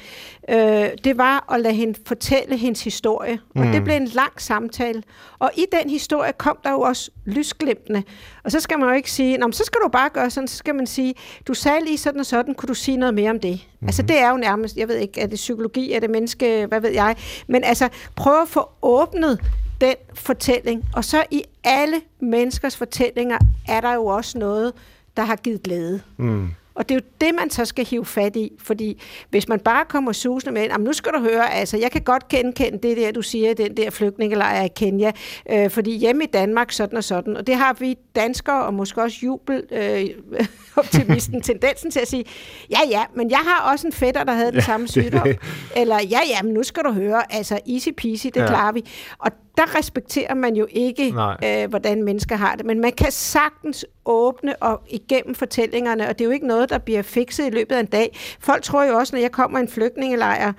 [0.49, 3.39] øh, det var at lade hende fortælle hendes historie.
[3.55, 3.61] Mm.
[3.61, 3.83] Og det mm.
[3.83, 5.03] blev en lang samtale.
[5.39, 8.03] Og i den historie kom der jo også lysglimtene.
[8.43, 10.57] Og så skal man jo ikke sige, Nå, så skal du bare gøre sådan, så
[10.57, 11.13] skal man sige,
[11.47, 13.51] du sagde lige sådan og sådan, kunne du sige noget mere om det?
[13.51, 13.87] Mm-hmm.
[13.87, 16.81] Altså det er jo nærmest, jeg ved ikke, er det psykologi, er det menneske, hvad
[16.81, 17.15] ved jeg,
[17.47, 19.39] men altså prøv at få åbnet
[19.82, 20.86] den fortælling.
[20.94, 24.73] Og så i alle menneskers fortællinger er der jo også noget,
[25.17, 26.02] der har givet glæde.
[26.17, 26.50] Mm.
[26.80, 29.86] Og det er jo det, man så skal hive fat i, fordi hvis man bare
[29.86, 33.21] kommer susende med, nu skal du høre, altså jeg kan godt genkende det der, du
[33.21, 35.12] siger, den der flygtningelejr i Kenya,
[35.52, 39.02] øh, fordi hjemme i Danmark sådan og sådan, og det har vi danskere og måske
[39.02, 40.06] også jubel øh,
[40.75, 42.25] optimisten tendensen til at sige,
[42.71, 45.27] ja ja, men jeg har også en fætter, der havde den samme sygdom.
[45.75, 48.48] Eller ja ja, men nu skal du høre, altså easy peasy, det ja.
[48.48, 48.84] klarer vi.
[49.17, 51.13] Og der respekterer man jo ikke,
[51.45, 52.65] øh, hvordan mennesker har det.
[52.65, 56.77] Men man kan sagtens åbne og igennem fortællingerne, og det er jo ikke noget, der
[56.77, 58.17] bliver fikset i løbet af en dag.
[58.39, 60.54] Folk tror jo også, når jeg kommer i en flygtningelejr,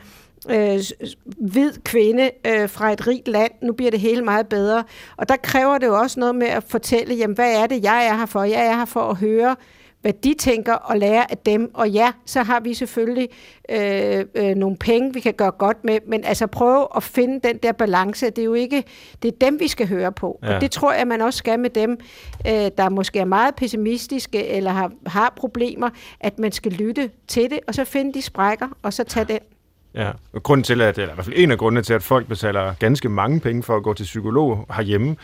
[0.50, 0.78] øh,
[1.24, 4.84] hvid kvinde øh, fra et rigt land, nu bliver det hele meget bedre.
[5.16, 8.06] Og der kræver det jo også noget med at fortælle, jamen hvad er det, jeg
[8.06, 8.42] er her for?
[8.42, 9.56] Jeg er her for at høre,
[10.02, 11.70] hvad de tænker, og lære af dem.
[11.74, 13.28] Og ja, så har vi selvfølgelig
[13.70, 17.56] øh, øh, nogle penge, vi kan gøre godt med, men altså prøve at finde den
[17.56, 18.26] der balance.
[18.26, 18.84] Det er jo ikke,
[19.22, 20.38] det er dem, vi skal høre på.
[20.42, 20.54] Ja.
[20.54, 21.98] Og det tror jeg, man også skal med dem,
[22.46, 25.90] øh, der måske er meget pessimistiske, eller har, har problemer,
[26.20, 29.38] at man skal lytte til det, og så finde de sprækker, og så tage den.
[29.94, 32.26] Ja, og grunden til, at, eller i hvert fald en af grundene til, at folk
[32.28, 35.16] betaler ganske mange penge for at gå til psykolog herhjemme,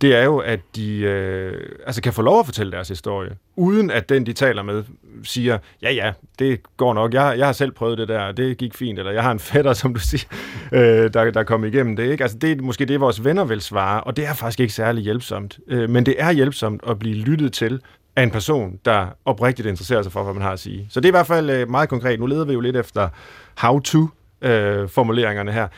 [0.00, 3.90] det er jo, at de øh, altså kan få lov at fortælle deres historie, uden
[3.90, 4.84] at den, de taler med,
[5.24, 8.74] siger, ja ja, det går nok, jeg, jeg har selv prøvet det der, det gik
[8.74, 10.28] fint, eller jeg har en fætter, som du siger,
[10.72, 12.10] øh, der, der kom igennem det.
[12.10, 12.24] Ikke?
[12.24, 15.04] Altså, det er måske det, vores venner vil svare, og det er faktisk ikke særlig
[15.04, 15.58] hjælpsomt.
[15.68, 17.80] Øh, men det er hjælpsomt at blive lyttet til
[18.16, 20.86] af en person, der oprigtigt interesserer sig for, hvad man har at sige.
[20.90, 22.20] Så det er i hvert fald øh, meget konkret.
[22.20, 23.08] Nu leder vi jo lidt efter
[23.56, 25.68] how-to-formuleringerne øh, her.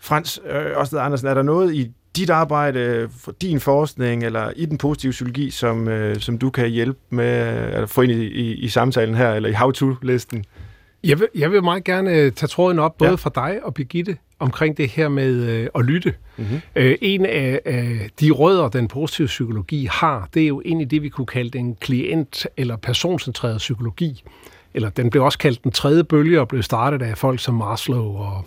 [0.00, 4.64] Frans øh, Osted Andersen, er der noget i dit arbejde, for din forskning, eller i
[4.64, 8.54] den positive psykologi, som, øh, som du kan hjælpe med at få ind i, i,
[8.54, 10.44] i samtalen her, eller i how-to-listen?
[11.04, 13.16] Jeg vil, jeg vil meget gerne øh, tage tråden op, både ja.
[13.16, 16.14] for dig og Birgitte, omkring det her med øh, at lytte.
[16.36, 16.60] Mm-hmm.
[16.76, 21.02] Øh, en af, af de rødder, den positive psykologi har, det er jo egentlig det,
[21.02, 24.22] vi kunne kalde den klient- eller personcentreret psykologi.
[24.74, 28.16] Eller den blev også kaldt den tredje bølge, og blev startet af folk som Maslow
[28.16, 28.44] og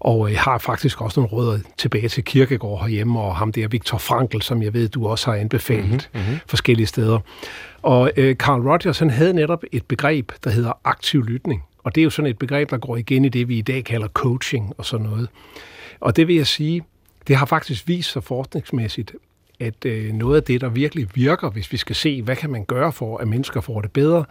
[0.00, 3.98] og jeg har faktisk også nogle rødder tilbage til Kirkegård herhjemme, og ham der Viktor
[3.98, 6.38] Frankl, som jeg ved, du også har anbefalet mm-hmm.
[6.46, 7.18] forskellige steder.
[7.82, 11.62] Og øh, Carl Rogers, han havde netop et begreb, der hedder aktiv lytning.
[11.84, 13.84] Og det er jo sådan et begreb, der går igen i det, vi i dag
[13.84, 15.28] kalder coaching og sådan noget.
[16.00, 16.82] Og det vil jeg sige,
[17.28, 19.12] det har faktisk vist sig forskningsmæssigt,
[19.60, 22.64] at øh, noget af det, der virkelig virker, hvis vi skal se, hvad kan man
[22.64, 24.24] gøre for, at mennesker får det bedre,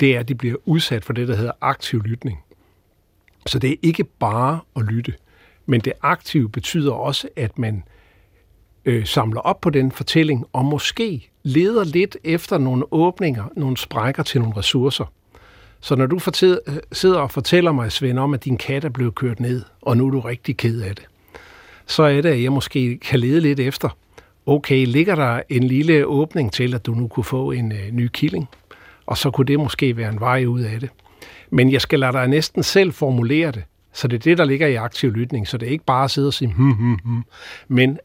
[0.00, 2.38] det er, at de bliver udsat for det, der hedder aktiv lytning.
[3.46, 5.14] Så det er ikke bare at lytte,
[5.66, 7.84] men det aktive betyder også, at man
[8.84, 14.22] øh, samler op på den fortælling, og måske leder lidt efter nogle åbninger, nogle sprækker
[14.22, 15.12] til nogle ressourcer.
[15.80, 18.88] Så når du fortæ- øh, sidder og fortæller mig, Svend, om, at din kat er
[18.88, 21.06] blevet kørt ned, og nu er du rigtig ked af det,
[21.86, 23.96] så er det, at jeg måske kan lede lidt efter,
[24.46, 28.08] okay, ligger der en lille åbning til, at du nu kunne få en øh, ny
[28.08, 28.48] killing?
[29.06, 30.90] Og så kunne det måske være en vej ud af det.
[31.50, 33.62] Men jeg skal lade dig næsten selv formulere det.
[33.92, 35.48] Så det er det, der ligger i aktiv lytning.
[35.48, 37.24] Så det er ikke bare at sidde og sige, hmm, hmm, hmm,
[37.68, 37.98] men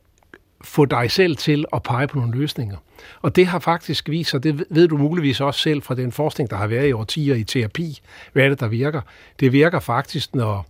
[0.62, 2.78] få dig selv til at pege på nogle løsninger.
[3.22, 6.50] Og det har faktisk vist sig, det ved du muligvis også selv fra den forskning,
[6.50, 8.00] der har været i årtier i terapi,
[8.34, 9.02] hvad er det, der virker?
[9.40, 10.68] Det virker faktisk, når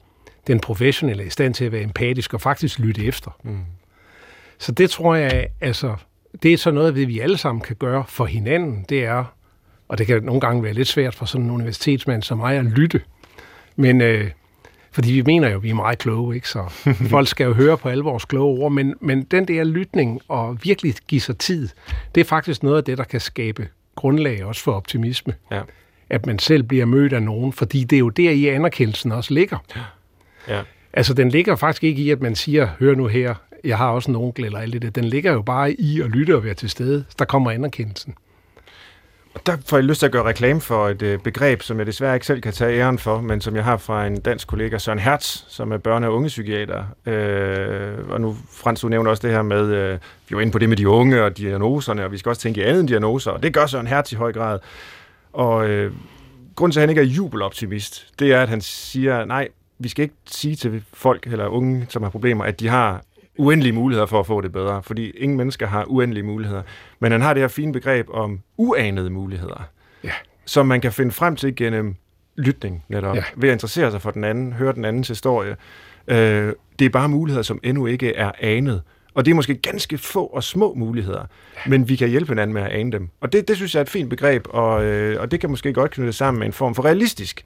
[0.48, 3.32] den professionelle er i stand til at være empatisk og faktisk lytte efter.
[3.44, 3.60] Mm.
[4.58, 5.96] Så det tror jeg, altså,
[6.44, 9.26] det er så noget vi alle sammen kan gøre for hinanden, det er
[9.90, 12.66] og det kan nogle gange være lidt svært for sådan en universitetsmand som mig at
[12.66, 13.02] lytte.
[13.76, 14.30] Men øh,
[14.92, 16.50] fordi vi mener jo, at vi er meget kloge, ikke?
[16.50, 16.64] så
[17.14, 20.58] folk skal jo høre på alle vores kloge ord, men, men den der lytning og
[20.64, 21.70] virkelig give sig tid,
[22.16, 25.34] det er faktisk noget af det, der kan skabe grundlag også for optimisme.
[25.52, 25.62] Ja.
[26.10, 29.34] At man selv bliver mødt af nogen, fordi det er jo der i anerkendelsen også
[29.34, 29.58] ligger.
[29.76, 29.82] Ja.
[30.56, 30.62] Ja.
[30.94, 34.12] Altså den ligger faktisk ikke i, at man siger, hør nu her, jeg har også
[34.12, 34.96] en onkel eller alt det.
[34.96, 37.06] Den ligger jo bare i at lytte og være til stede.
[37.20, 38.16] Der kommer anerkendelsen.
[39.46, 42.14] Der får jeg lyst til at gøre reklame for et øh, begreb, som jeg desværre
[42.14, 45.00] ikke selv kan tage æren for, men som jeg har fra en dansk kollega, Søren
[45.00, 46.84] Hertz, som er børne- og ungepsykiater.
[47.06, 50.60] Øh, og nu, Frans, du nævner også det her med, øh, vi var inde på
[50.60, 53.32] det med de unge og diagnoserne, og vi skal også tænke i andet end diagnoser,
[53.32, 54.60] og det gør Søren Hertz i høj grad.
[55.34, 55.92] Og øh,
[56.56, 59.48] grunden til, at han ikke er jubeloptimist, det er, at han siger, nej,
[59.80, 63.02] vi skal ikke sige til folk eller unge, som har problemer, at de har
[63.40, 66.62] uendelige muligheder for at få det bedre, fordi ingen mennesker har uendelige muligheder.
[67.00, 69.70] Men han har det her fine begreb om uanede muligheder,
[70.04, 70.12] ja.
[70.46, 71.96] som man kan finde frem til gennem
[72.36, 73.24] lytning netop, ja.
[73.36, 75.56] ved at interessere sig for den anden, høre den andens historie.
[76.08, 78.82] Øh, det er bare muligheder, som endnu ikke er anet.
[79.14, 81.26] Og det er måske ganske få og små muligheder,
[81.56, 81.70] ja.
[81.70, 83.10] men vi kan hjælpe hinanden med at ane dem.
[83.22, 85.74] Og det, det synes jeg er et fint begreb, og, øh, og det kan måske
[85.74, 87.46] godt knytte sammen med en form for realistisk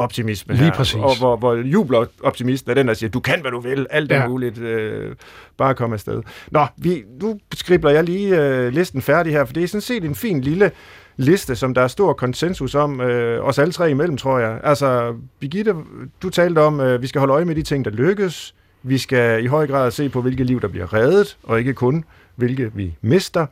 [0.00, 0.94] optimisme Lige her, præcis.
[0.94, 4.16] og hvor, hvor jubeloptimisten er den, der siger, du kan, hvad du vil, alt er
[4.16, 4.28] ja.
[4.28, 5.14] muligt, øh,
[5.56, 6.22] bare kom afsted.
[6.50, 10.04] Nå, vi, nu skribler jeg lige øh, listen færdig her, for det er sådan set
[10.04, 10.70] en fin lille
[11.16, 14.60] liste, som der er stor konsensus om, øh, os alle tre imellem, tror jeg.
[14.64, 15.74] Altså, Birgitte,
[16.22, 18.54] du talte om, øh, vi skal holde øje med de ting, der lykkes.
[18.82, 22.04] Vi skal i høj grad se på, hvilke liv, der bliver reddet, og ikke kun,
[22.36, 23.46] hvilke vi mister.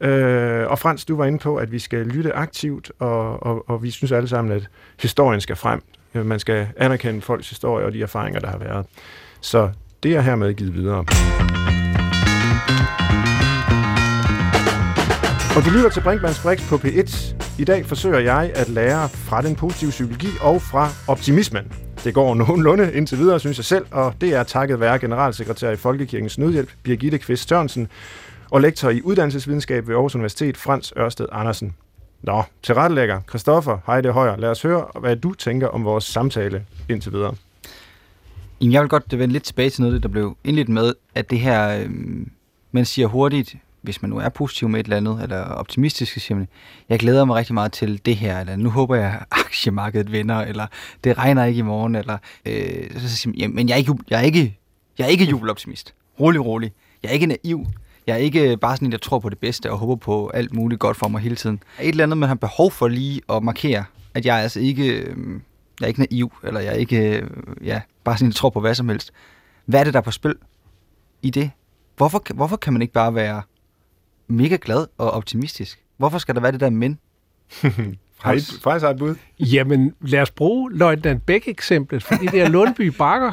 [0.00, 3.82] Øh, og Frans, du var inde på, at vi skal lytte aktivt, og, og, og
[3.82, 4.68] vi synes alle sammen, at
[5.00, 5.82] historien skal frem.
[6.14, 8.86] Øh, man skal anerkende folks historie og de erfaringer, der har været.
[9.40, 9.70] Så
[10.02, 11.04] det er hermed givet videre.
[15.56, 17.34] Og du lytter til Brinkmanns Brix på P1.
[17.58, 21.72] I dag forsøger jeg at lære fra den positive psykologi og fra optimismen.
[22.04, 25.76] Det går nogenlunde indtil videre, synes jeg selv, og det er takket være generalsekretær i
[25.76, 27.88] Folkekirkens Nødhjælp, Birgitte Kvist Tørnsen,
[28.54, 31.74] og lektor i uddannelsesvidenskab ved Aarhus Universitet, Frans Ørsted Andersen.
[32.22, 36.66] Nå, til rettelægger, Christoffer Heide Højer, lad os høre, hvad du tænker om vores samtale
[36.88, 37.34] indtil videre.
[38.60, 41.78] Jeg vil godt vende lidt tilbage til noget, der blev indledt med, at det her,
[41.78, 41.90] øh,
[42.72, 46.20] man siger hurtigt, hvis man nu er positiv med et eller andet, eller optimistisk, så
[46.20, 46.48] siger man,
[46.88, 50.40] jeg glæder mig rigtig meget til det her, eller nu håber jeg, at aktiemarkedet vinder,
[50.40, 50.66] eller
[51.04, 54.18] det regner ikke i morgen, eller øh, så siger man, jamen, jeg er ikke, jeg
[54.18, 54.58] er ikke,
[54.98, 55.94] jeg er ikke jubeloptimist.
[56.20, 56.72] Rolig, rolig.
[57.02, 57.66] Jeg er ikke naiv.
[58.06, 60.54] Jeg er ikke bare sådan en, der tror på det bedste og håber på alt
[60.54, 61.62] muligt godt for mig hele tiden.
[61.80, 63.84] Et eller andet, man har behov for lige at markere,
[64.14, 65.16] at jeg er altså ikke, øh,
[65.80, 67.28] jeg er ikke naiv, eller jeg er ikke øh,
[67.64, 69.12] ja, bare sådan en, der tror på hvad som helst.
[69.66, 70.34] Hvad er det, der er på spil
[71.22, 71.50] i det?
[71.96, 73.42] Hvorfor, hvorfor kan man ikke bare være
[74.28, 75.82] mega glad og optimistisk?
[75.96, 76.98] Hvorfor skal der være det der men?
[78.20, 78.32] Har
[78.90, 79.14] et bud.
[79.40, 83.32] Jamen, lad os bruge Løjtnant Bæk-eksemplet, fordi det er Lundby Bakker.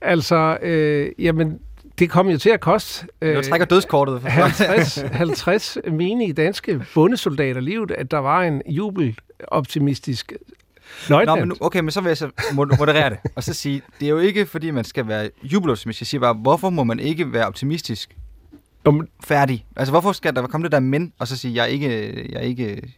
[0.00, 1.58] Altså, øh, jamen,
[2.00, 3.06] det kom jo til at koste...
[3.22, 4.22] Øh, trækker dødskortet.
[4.22, 10.32] 50, 50 menige danske bundesoldater livet, at der var en jubeloptimistisk
[11.08, 14.06] Nå, men nu, okay, men så vil jeg så moderere det, og så sige, det
[14.06, 16.00] er jo ikke, fordi man skal være jubeloptimist.
[16.00, 18.16] Jeg siger bare, hvorfor må man ikke være optimistisk?
[18.88, 19.66] Um, Færdig.
[19.76, 21.88] Altså, hvorfor skal der komme det der men, og så sige, jeg er ikke,
[22.32, 22.94] jeg er ikke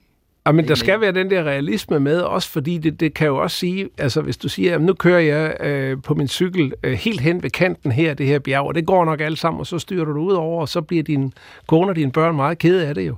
[0.47, 3.36] Ja, men der skal være den der realisme med, også fordi det, det kan jo
[3.36, 6.93] også sige, altså hvis du siger, at nu kører jeg øh, på min cykel øh,
[6.93, 9.66] helt hen ved kanten her, det her bjerg, og det går nok alt sammen, og
[9.66, 11.32] så styrer du ud over, og så bliver din
[11.66, 13.16] kone og dine børn meget kede af det jo.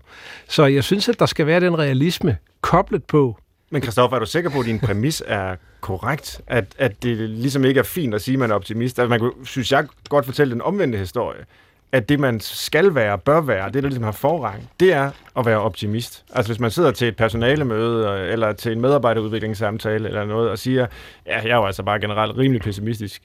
[0.48, 3.36] Så jeg synes, at der skal være den realisme koblet på.
[3.70, 6.40] Men Christoffer, er du sikker på, at din præmis er korrekt?
[6.46, 8.98] At, at det ligesom ikke er fint at sige, at man er optimist?
[8.98, 11.44] Altså, man kunne, synes jeg, godt fortælle den omvendte historie
[11.92, 15.46] at det, man skal være, bør være, det, der ligesom har forrang, det er at
[15.46, 16.24] være optimist.
[16.32, 20.58] Altså hvis man sidder til et personalemøde, øh, eller til en medarbejderudviklingssamtale, eller noget, og
[20.58, 20.86] siger,
[21.26, 23.22] ja, jeg er jo altså bare generelt rimelig pessimistisk,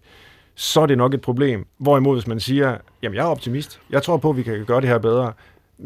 [0.55, 1.67] så er det nok et problem.
[1.77, 4.81] Hvorimod hvis man siger, jamen jeg er optimist, jeg tror på, at vi kan gøre
[4.81, 5.33] det her bedre,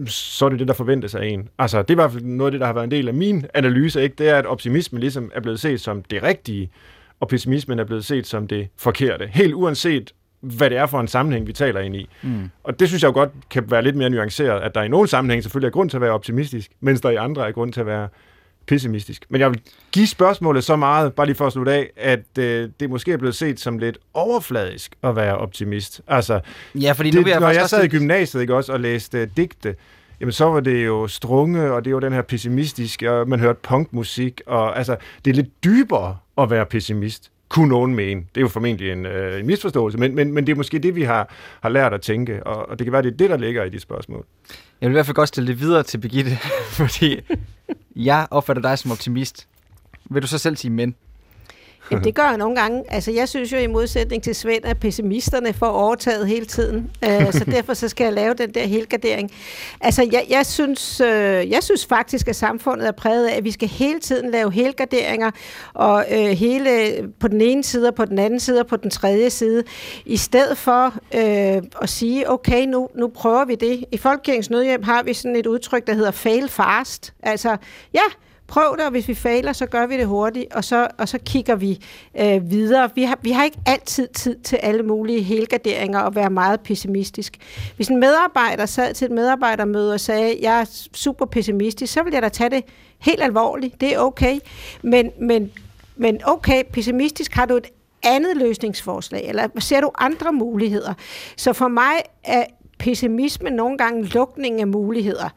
[0.07, 1.49] så er det det, der forventes af en.
[1.59, 3.13] Altså, det er i hvert fald noget af det, der har været en del af
[3.13, 4.15] min analyse, ikke?
[4.17, 6.69] det er, at optimismen ligesom er blevet set som det rigtige,
[7.19, 9.27] og pessimismen er blevet set som det forkerte.
[9.27, 10.13] Helt uanset,
[10.43, 12.09] hvad det er for en sammenhæng, vi taler ind i.
[12.21, 12.49] Mm.
[12.63, 15.07] Og det synes jeg jo godt kan være lidt mere nuanceret, at der i nogle
[15.07, 17.79] sammenhæng selvfølgelig er grund til at være optimistisk, mens der i andre er grund til
[17.79, 18.07] at være
[18.65, 19.25] pessimistisk.
[19.29, 22.69] Men jeg vil give spørgsmålet så meget, bare lige for at slutte af, at øh,
[22.79, 26.01] det måske er blevet set som lidt overfladisk at være optimist.
[26.07, 26.39] Altså,
[26.75, 29.27] ja, fordi nu det, jeg når jeg sad i gymnasiet ikke, også, og læste uh,
[29.37, 29.75] digte,
[30.19, 33.59] jamen så var det jo strunge, og det var den her pessimistiske, og man hørte
[33.63, 38.21] punkmusik, og altså, det er lidt dybere at være pessimist kunne nogen mene.
[38.21, 40.95] Det er jo formentlig en, øh, en misforståelse, men, men, men det er måske det,
[40.95, 43.37] vi har, har lært at tænke, og, og det kan være, det er det, der
[43.37, 44.25] ligger i de spørgsmål.
[44.81, 46.37] Jeg vil i hvert fald godt stille det videre til Birgitte,
[46.81, 47.19] fordi
[47.95, 49.47] jeg opfatter dig som optimist.
[50.09, 50.95] Vil du så selv sige men?
[51.91, 52.83] Jamen, det gør jeg nogle gange.
[52.87, 56.91] Altså, jeg synes jo i modsætning til Svend, at pessimisterne får overtaget hele tiden.
[57.05, 59.31] Uh, så derfor så skal jeg lave den der helgardering.
[59.81, 61.07] Altså, jeg, jeg, synes, uh,
[61.51, 65.31] jeg synes faktisk, at samfundet er præget af, at vi skal hele tiden lave helgarderinger,
[65.73, 68.89] og uh, hele på den ene side, og på den anden side, og på den
[68.89, 69.63] tredje side,
[70.05, 71.21] i stedet for uh,
[71.81, 73.85] at sige, okay, nu, nu prøver vi det.
[73.91, 77.13] I Folkekirkens Nødhjem har vi sådan et udtryk, der hedder fail fast.
[77.23, 77.57] Altså,
[77.93, 78.03] ja,
[78.53, 81.17] prøv det, og hvis vi fejler, så gør vi det hurtigt, og så, og så
[81.25, 81.79] kigger vi
[82.19, 82.89] øh, videre.
[82.95, 87.37] Vi har, vi har ikke altid tid til alle mulige helgarderinger og være meget pessimistisk.
[87.75, 92.13] Hvis en medarbejder sad til et medarbejdermøde og sagde, jeg er super pessimistisk, så vil
[92.13, 92.63] jeg da tage det
[92.99, 93.81] helt alvorligt.
[93.81, 94.39] Det er okay.
[94.81, 95.51] Men, men,
[95.95, 97.67] men okay, pessimistisk har du et
[98.03, 100.93] andet løsningsforslag, eller ser du andre muligheder?
[101.37, 101.93] Så for mig
[102.23, 102.45] er
[102.79, 105.29] pessimisme nogle gange lukning af muligheder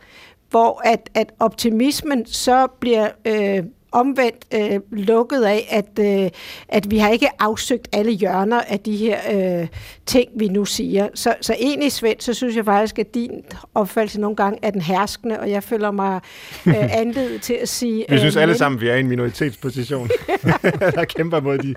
[0.57, 6.30] hvor at, at optimismen så bliver øh, omvendt øh, lukket af, at, øh,
[6.68, 9.18] at vi har ikke afsøgt alle hjørner af de her
[9.61, 9.68] øh,
[10.07, 11.09] ting, vi nu siger.
[11.14, 13.30] Så, så egentlig, Svend, så synes jeg faktisk, at din
[13.74, 16.20] opfattelse nogle gange er den herskende, og jeg føler mig
[16.66, 18.04] øh, anledet til at sige...
[18.09, 18.59] Vi synes øh, alle men...
[18.59, 20.09] sammen, vi er i en minoritetsposition,
[20.96, 21.74] der kæmper mod de,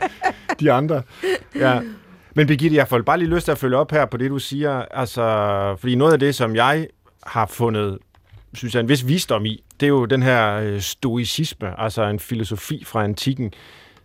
[0.60, 1.02] de andre.
[1.56, 1.80] Ja.
[2.36, 4.40] Men Birgitte, jeg får bare lige lyst til at følge op her på det, du
[4.40, 4.72] siger.
[4.92, 5.22] Altså,
[5.80, 6.88] fordi noget af det, som jeg
[7.24, 7.98] har fundet
[8.54, 9.64] synes jeg, en vis visdom i.
[9.80, 13.54] Det er jo den her øh, stoicisme, altså en filosofi fra antikken,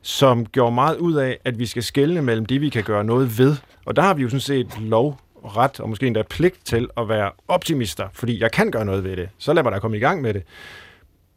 [0.03, 3.39] som gjorde meget ud af, at vi skal skelne mellem det, vi kan gøre noget
[3.39, 3.57] ved.
[3.85, 7.09] Og der har vi jo sådan set lov, ret og måske endda pligt til at
[7.09, 9.29] være optimister, fordi jeg kan gøre noget ved det.
[9.39, 10.43] Så lad mig da komme i gang med det.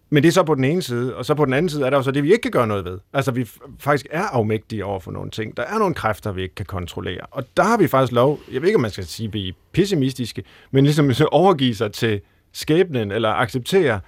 [0.10, 1.90] Men det er så på den ene side, og så på den anden side er
[1.90, 3.00] der jo så det, vi ikke kan gøre noget ved.
[3.14, 3.50] Altså, vi
[3.80, 5.58] faktisk er afmægtige over for nogle ting.
[5.58, 7.22] Der er nogle kræfter, vi ikke kan kontrollere.
[7.32, 10.44] Og der har vi faktisk lov, jeg ved ikke, om man skal sige, blive pessimistiske,
[10.72, 12.22] men ligesom så overgive sig til
[12.52, 14.00] skæbnen, eller acceptere,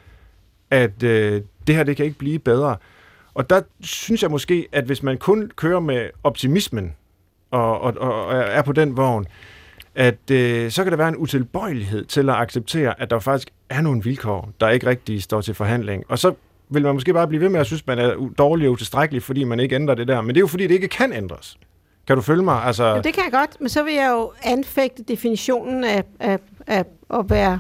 [0.72, 2.78] at øh, det her, det kan ikke blive bedre.
[3.34, 6.96] Og der synes jeg måske, at hvis man kun kører med optimismen,
[7.52, 9.26] og, og, og er på den vogn,
[9.96, 13.82] at øh, så kan der være en utilbøjelighed til at acceptere, at der faktisk er
[13.82, 16.04] nogle vilkår, der ikke rigtig står til forhandling.
[16.08, 16.34] Og så
[16.70, 19.44] vil man måske bare blive ved med at synes, man er dårlig og utilstrækkelig, fordi
[19.44, 20.22] man ikke ændrer det der.
[20.22, 21.58] Men det er jo fordi, det ikke kan ændres.
[22.08, 22.64] Kan du følge mig?
[22.64, 22.86] Altså...
[22.86, 26.86] Jo, det kan jeg godt, men så vil jeg jo anfægte definitionen af, af, af
[27.14, 27.60] at være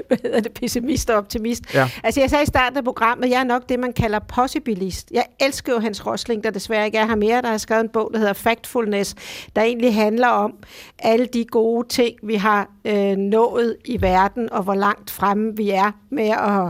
[0.08, 1.74] hvad hedder det, pessimist og optimist.
[1.74, 1.90] Ja.
[2.04, 5.10] Altså jeg sagde i starten af programmet, jeg er nok det, man kalder possibilist.
[5.10, 7.88] Jeg elsker jo Hans Rosling, der desværre ikke er her mere, der har skrevet en
[7.88, 9.14] bog, der hedder Factfulness,
[9.56, 10.54] der egentlig handler om
[10.98, 15.70] alle de gode ting, vi har øh, nået i verden, og hvor langt fremme vi
[15.70, 16.66] er med at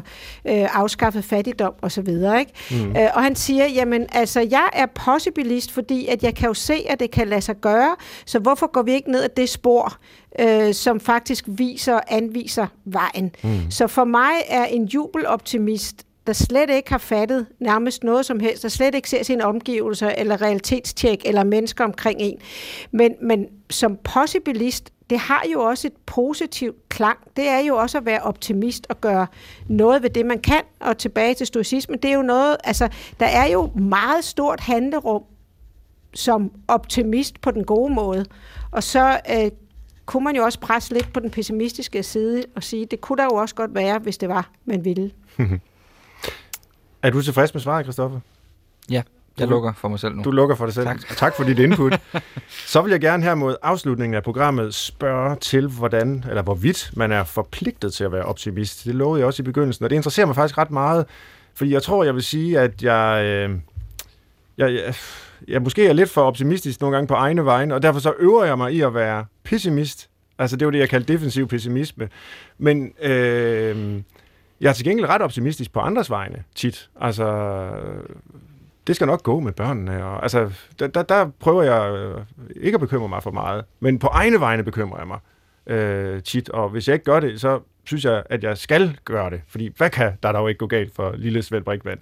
[0.53, 2.41] øh, afskaffe fattigdom og så videre.
[2.41, 2.53] Ikke?
[2.71, 2.97] Mm.
[2.97, 6.75] Øh, og han siger, jamen altså, jeg er possibilist, fordi at jeg kan jo se,
[6.89, 7.97] at det kan lade sig gøre,
[8.27, 9.99] så hvorfor går vi ikke ned ad det spor,
[10.39, 13.35] øh, som faktisk viser anviser vejen.
[13.43, 13.71] Mm.
[13.71, 18.63] Så for mig er en jubeloptimist, der slet ikke har fattet nærmest noget som helst,
[18.63, 22.39] der slet ikke ser sine omgivelser, eller realitetstjek, eller mennesker omkring en.
[22.91, 27.19] Men, men som possibilist, det har jo også et positivt klang.
[27.37, 29.27] Det er jo også at være optimist og gøre
[29.69, 30.61] noget ved det, man kan.
[30.81, 32.89] Og tilbage til stoicismen, det er jo noget, altså,
[33.21, 35.23] der er jo meget stort handlerum
[36.15, 38.25] som optimist på den gode måde.
[38.71, 39.51] Og så øh,
[40.07, 43.25] kunne man jo også presse lidt på den pessimistiske side og sige, det kunne der
[43.25, 45.11] jo også godt være, hvis det var, man ville.
[47.03, 48.21] er du tilfreds med svaret, Christoffer?
[48.91, 49.03] Ja,
[49.39, 50.23] jeg du, lukker for mig selv nu.
[50.23, 50.87] Du lukker for dig selv.
[50.87, 52.01] Tak, tak for dit input.
[52.73, 57.13] Så vil jeg gerne her mod afslutningen af programmet spørge til, hvordan, eller hvorvidt man
[57.13, 58.85] er forpligtet til at være optimist.
[58.85, 61.07] Det lovede jeg også i begyndelsen, og det interesserer mig faktisk ret meget,
[61.55, 63.25] fordi jeg tror, jeg vil sige, at jeg...
[63.25, 63.59] Øh,
[64.59, 64.95] jeg, jeg
[65.49, 68.45] jeg måske er lidt for optimistisk nogle gange på egne vegne, og derfor så øver
[68.45, 70.11] jeg mig i at være pessimist.
[70.39, 72.09] Altså det var det, jeg kaldte defensiv pessimisme.
[72.59, 74.03] Men øh,
[74.61, 76.91] jeg er til gengæld ret optimistisk på andres vegne tit.
[77.01, 77.69] Altså,
[78.87, 80.05] det skal nok gå med børnene.
[80.05, 82.21] Og, altså, der, der, der prøver jeg øh,
[82.57, 83.65] ikke at bekymre mig for meget.
[83.81, 85.19] Men på egne vegne bekymrer jeg mig
[85.67, 86.49] øh, tit.
[86.49, 89.41] Og hvis jeg ikke gør det, så synes jeg, at jeg skal gøre det.
[89.49, 91.99] Fordi hvad kan der dog ikke gå galt for lille Svend Brikvand?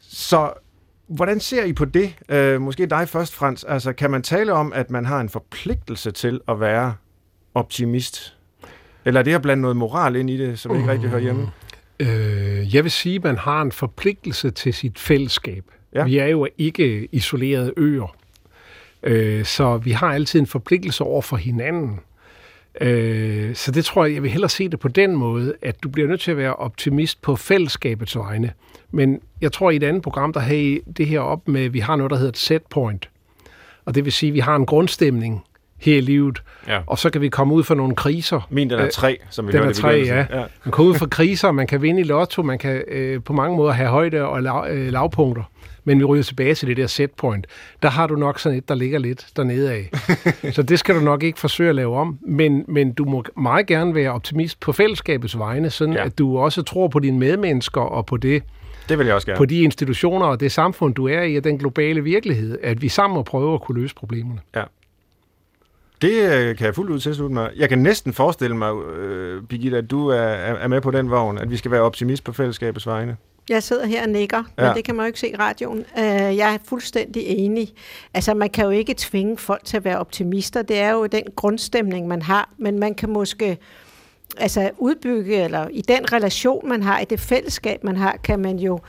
[0.00, 0.52] Så
[1.06, 2.14] Hvordan ser I på det?
[2.28, 3.64] Øh, måske dig først, Frans.
[3.64, 6.94] Altså, kan man tale om, at man har en forpligtelse til at være
[7.54, 8.36] optimist?
[9.04, 11.50] Eller er det at blande noget moral ind i det, som ikke rigtig hører hjemme?
[12.00, 15.64] Øh, jeg vil sige, at man har en forpligtelse til sit fællesskab.
[15.94, 16.04] Ja.
[16.04, 18.16] Vi er jo ikke isolerede øer.
[19.02, 22.00] Øh, så vi har altid en forpligtelse over for hinanden.
[22.80, 25.88] Øh, så det tror jeg, jeg vil hellere se det på den måde, at du
[25.88, 28.52] bliver nødt til at være optimist på fællesskabets vegne.
[28.90, 31.78] Men jeg tror, i et andet program, der I det her op med, at vi
[31.78, 33.08] har noget, der hedder et set point.
[33.84, 35.44] Og det vil sige, at vi har en grundstemning
[35.78, 36.80] her i livet, ja.
[36.86, 38.40] og så kan vi komme ud for nogle kriser.
[38.50, 40.26] Min, den er tre, som vi den hørte er tre, ja.
[40.30, 40.44] ja.
[40.64, 43.56] Man kan ud for kriser, man kan vinde i lotto, man kan øh, på mange
[43.56, 45.42] måder have højde og lav, øh, lavpunkter.
[45.84, 47.46] Men vi ryger tilbage til det der set point.
[47.82, 49.90] Der har du nok sådan et, der ligger lidt dernede af.
[50.54, 52.18] så det skal du nok ikke forsøge at lave om.
[52.22, 56.04] Men, men du må meget gerne være optimist på fællesskabets vegne, sådan ja.
[56.04, 58.42] at du også tror på dine medmennesker og på det,
[58.88, 59.36] det vil jeg også gerne.
[59.38, 62.88] På de institutioner og det samfund, du er i, og den globale virkelighed, at vi
[62.88, 64.40] sammen må prøve at kunne løse problemerne.
[64.54, 64.62] Ja.
[66.02, 67.50] Det øh, kan jeg fuldt ud tilslutte mig.
[67.56, 71.38] Jeg kan næsten forestille mig, øh, Birgitte, at du er, er med på den vogn,
[71.38, 73.16] at vi skal være optimist på fællesskabets vegne.
[73.48, 74.72] Jeg sidder her og nikker, men ja.
[74.72, 75.78] det kan man jo ikke se i radioen.
[75.78, 76.02] Uh,
[76.36, 77.72] jeg er fuldstændig enig.
[78.14, 80.62] Altså, man kan jo ikke tvinge folk til at være optimister.
[80.62, 82.50] Det er jo den grundstemning, man har.
[82.58, 83.58] Men man kan måske
[84.36, 88.58] altså udbygge, eller i den relation, man har, i det fællesskab, man har, kan man
[88.58, 88.80] jo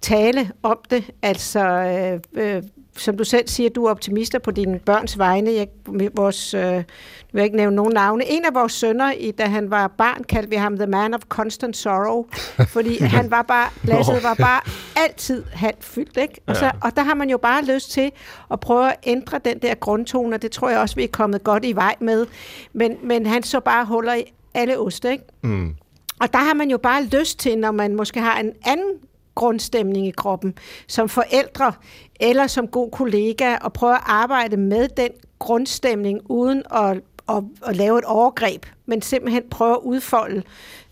[0.00, 1.10] tale om det.
[1.22, 2.20] Altså, øh,
[2.56, 2.62] øh,
[3.00, 5.52] som du selv siger, du er optimister på dine børns vegne.
[5.52, 5.68] Jeg,
[6.16, 6.84] vores, øh, jeg
[7.32, 8.30] vil ikke nævne nogen navne.
[8.30, 11.20] En af vores sønner, i, da han var barn, kaldte vi ham The Man of
[11.28, 12.26] Constant Sorrow,
[12.74, 14.60] fordi han var bare, Lasse var bare
[14.96, 16.40] altid halvt fyldt, ikke?
[16.46, 18.10] Og, så, og der har man jo bare lyst til
[18.50, 21.44] at prøve at ændre den der grundtone, og det tror jeg også, vi er kommet
[21.44, 22.26] godt i vej med.
[22.72, 24.24] Men, men han så bare huller i
[24.54, 25.24] alle oste, ikke?
[25.42, 25.74] Mm.
[26.20, 28.92] Og der har man jo bare lyst til, når man måske har en anden
[29.38, 30.54] grundstemning i kroppen,
[30.86, 31.72] som forældre
[32.20, 37.76] eller som god kollega, og prøve at arbejde med den grundstemning, uden at, at, at
[37.76, 40.42] lave et overgreb, men simpelthen prøve at udfolde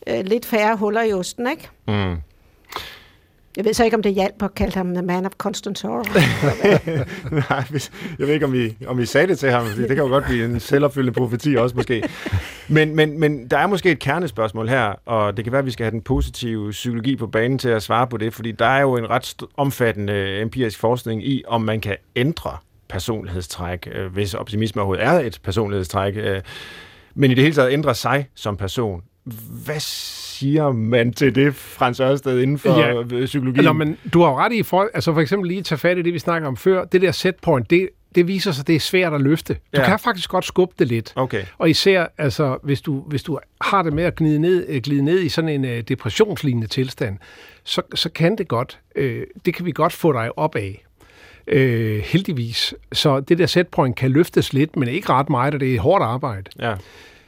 [0.06, 1.68] øh, lidt færre huller i osten, ikke?
[1.88, 2.16] Mm.
[3.56, 6.02] Jeg ved så ikke, om det hjalp at kalde ham The Man of Constant Sorrow.
[7.50, 7.64] Nej,
[8.18, 9.66] jeg ved ikke, om vi, om vi sagde det til ham.
[9.76, 12.02] Det kan jo godt blive en selvopfyldende profeti også måske.
[12.68, 15.70] Men, men, men der er måske et kernespørgsmål her, og det kan være, at vi
[15.70, 18.80] skal have den positive psykologi på banen til at svare på det, fordi der er
[18.80, 22.56] jo en ret omfattende empirisk forskning i, om man kan ændre
[22.88, 26.40] personlighedstræk, øh, hvis optimisme overhovedet er et personlighedstræk, øh.
[27.14, 29.02] men i det hele taget ændre sig som person.
[29.64, 29.80] Hvad
[30.38, 33.18] siger man til det, Frans Ørsted, inden for Ja.
[33.20, 33.24] ja.
[33.26, 33.64] psykologien?
[33.64, 36.02] Nå, men du har jo ret i, for, altså for eksempel lige tage fat i
[36.02, 36.84] det, vi snakker om før.
[36.84, 39.54] Det der setpoint, det, det viser sig, det er svært at løfte.
[39.54, 39.84] Du Ja.
[39.88, 41.12] kan faktisk godt skubbe det lidt.
[41.16, 41.42] Okay.
[41.58, 45.02] Og især, altså, hvis du, hvis du har det med at glide ned, øh, glide
[45.02, 47.18] ned i sådan en uh, depressionslignende tilstand,
[47.64, 50.82] så, så kan det godt, øh, det kan vi godt få dig op af.
[51.48, 52.74] Øh, heldigvis.
[52.92, 56.04] Så det der setpoint kan løftes lidt, men ikke ret meget, og det er hårdt
[56.04, 56.50] arbejde.
[56.60, 56.74] Ja.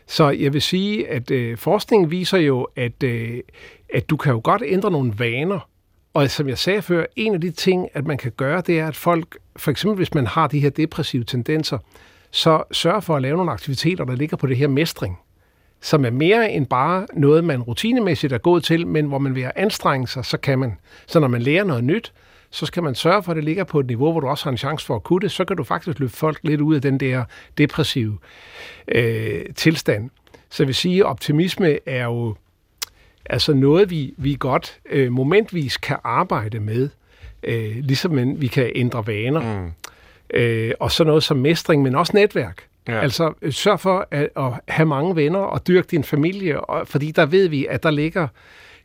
[0.09, 3.41] Så jeg vil sige, at øh, forskningen viser jo, at, øh,
[3.95, 5.69] at du kan jo godt ændre nogle vaner.
[6.15, 8.89] Og som jeg sagde før, en af de ting, at man kan gøre, det er,
[8.89, 11.79] at folk, for eksempel hvis man har de her depressive tendenser,
[12.31, 15.19] så sørg for at lave nogle aktiviteter, der ligger på det her mestring,
[15.81, 19.43] som er mere end bare noget, man rutinemæssigt er gået til, men hvor man ved
[19.43, 20.79] at anstrenge sig, så kan man.
[21.07, 22.13] Så når man lærer noget nyt,
[22.51, 24.51] så skal man sørge for, at det ligger på et niveau, hvor du også har
[24.51, 26.83] en chance for at kunne det, så kan du faktisk løfte folk lidt ud af
[26.83, 27.25] den der
[27.59, 28.19] depressive
[28.89, 30.11] øh, tilstand.
[30.51, 32.35] Så jeg vil sige, at optimisme er jo
[33.27, 36.89] altså noget, vi, vi godt øh, momentvis kan arbejde med,
[37.43, 39.61] øh, ligesom vi kan ændre vaner.
[39.61, 39.73] Mm.
[40.35, 42.67] Øh, og så noget som mestring, men også netværk.
[42.89, 42.95] Ja.
[42.95, 43.01] Ja.
[43.01, 47.11] Altså øh, sørg for at, at have mange venner og dyrke din familie, og, fordi
[47.11, 48.29] der ved vi, at der ligger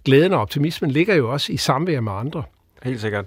[0.06, 2.44] glæden og optimismen ligger jo også i samvær med andre.
[2.84, 3.26] Helt sikkert.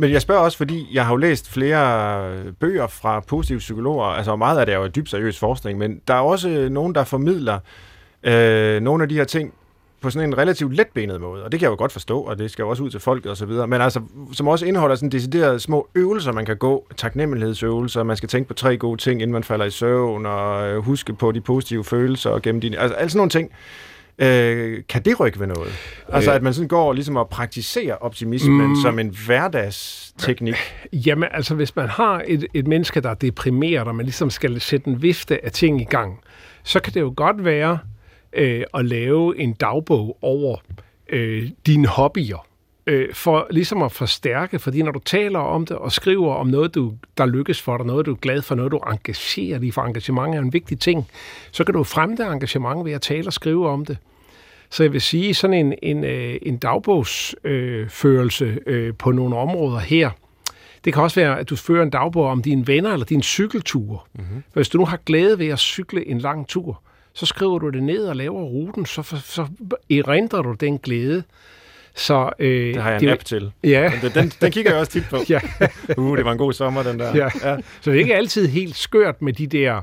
[0.00, 4.36] Men jeg spørger også, fordi jeg har jo læst flere bøger fra positive psykologer, altså
[4.36, 7.04] meget af det er jo dybt seriøs forskning, men der er også øh, nogen, der
[7.04, 7.58] formidler
[8.22, 9.54] øh, nogle af de her ting
[10.00, 12.50] på sådan en relativt letbenet måde, og det kan jeg jo godt forstå, og det
[12.50, 14.00] skal jo også ud til folket og så videre, men altså,
[14.32, 18.54] som også indeholder sådan deciderede små øvelser, man kan gå, taknemmelighedsøvelser, man skal tænke på
[18.54, 22.30] tre gode ting, inden man falder i søvn, og øh, huske på de positive følelser,
[22.30, 23.50] og gennem dine, altså, altså sådan nogle ting.
[24.20, 25.72] Øh, kan det rykke ved noget?
[26.08, 26.36] Altså, Øh.
[26.36, 28.76] at man sådan går ligesom og praktiserer optimismen mm.
[28.82, 30.54] Som en hverdagsteknik.
[30.92, 34.60] Jamen altså, hvis man har et, et menneske, der er deprimeret, og man ligesom skal
[34.60, 36.20] sætte en vifte af ting i gang,
[36.62, 37.78] så kan det jo godt være
[38.32, 40.56] øh, at lave en dagbog over
[41.08, 42.46] øh, dine hobbyer,
[42.86, 46.74] øh, for ligesom at forstærke, fordi når du taler om det og skriver om noget,
[46.74, 49.70] du, der lykkes for dig, noget du er glad for, noget du engagerer dig i,
[49.70, 51.08] for engagement er en vigtig ting,
[51.50, 53.98] så kan du fremme det engagement ved at tale og skrive om det.
[54.70, 59.78] Så jeg vil sige, sådan en, en, øh, en dagbogsførelse øh, øh, på nogle områder
[59.78, 60.10] her,
[60.84, 64.06] det kan også være, at du fører en dagbog om dine venner eller din cykeltur.
[64.14, 64.42] Mm-hmm.
[64.52, 67.82] Hvis du nu har glæde ved at cykle en lang tur, så skriver du det
[67.82, 69.46] ned og laver ruten, så, så,
[69.90, 71.22] erindrer du den glæde.
[71.94, 73.52] Så, øh, Det har jeg en det app til.
[73.64, 75.16] Ja, Den, den, den kigger jeg også tit på.
[75.28, 75.40] ja.
[75.98, 77.16] Uh, det var en god sommer, den der.
[77.16, 77.28] Ja.
[77.44, 77.56] ja.
[77.80, 79.82] Så det er ikke altid helt skørt med de der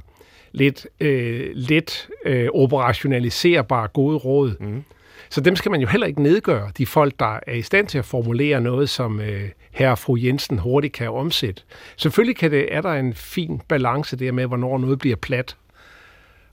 [0.57, 4.55] lidt, øh, lidt øh, operationaliserbare gode råd.
[4.59, 4.83] Mm.
[5.29, 7.97] Så dem skal man jo heller ikke nedgøre, de folk, der er i stand til
[7.97, 11.61] at formulere noget, som øh, herre og fru Jensen hurtigt kan omsætte.
[11.97, 15.55] Selvfølgelig kan det, er der en fin balance der med, hvornår noget bliver plat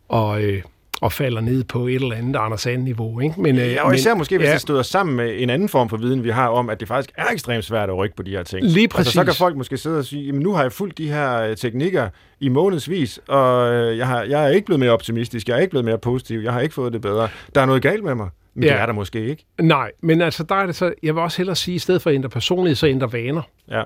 [0.09, 0.63] og, øh,
[1.05, 3.21] og falder ned på et eller andet Anders niveau.
[3.21, 3.41] Ikke?
[3.41, 5.89] Men, øh, Ja, og især måske, hvis ja, det støder sammen med en anden form
[5.89, 8.31] for viden, vi har om, at det faktisk er ekstremt svært at rykke på de
[8.31, 8.67] her ting.
[8.67, 9.39] Lige Altså, så kan præcis.
[9.39, 12.09] folk måske sidde og sige, jamen nu har jeg fulgt de her øh, teknikker
[12.41, 15.71] i månedsvis, og øh, jeg, har, jeg er ikke blevet mere optimistisk, jeg er ikke
[15.71, 17.29] blevet mere positiv, jeg har ikke fået det bedre.
[17.55, 18.29] Der er noget galt med mig.
[18.55, 18.65] Men.
[18.65, 18.71] Ja.
[18.71, 19.47] det er der måske ikke.
[19.61, 22.03] Nej, men altså der er det så, jeg vil også hellere sige, at i stedet
[22.03, 23.43] for at ændre personlighed, så ændre vaner.
[23.71, 23.83] Ja.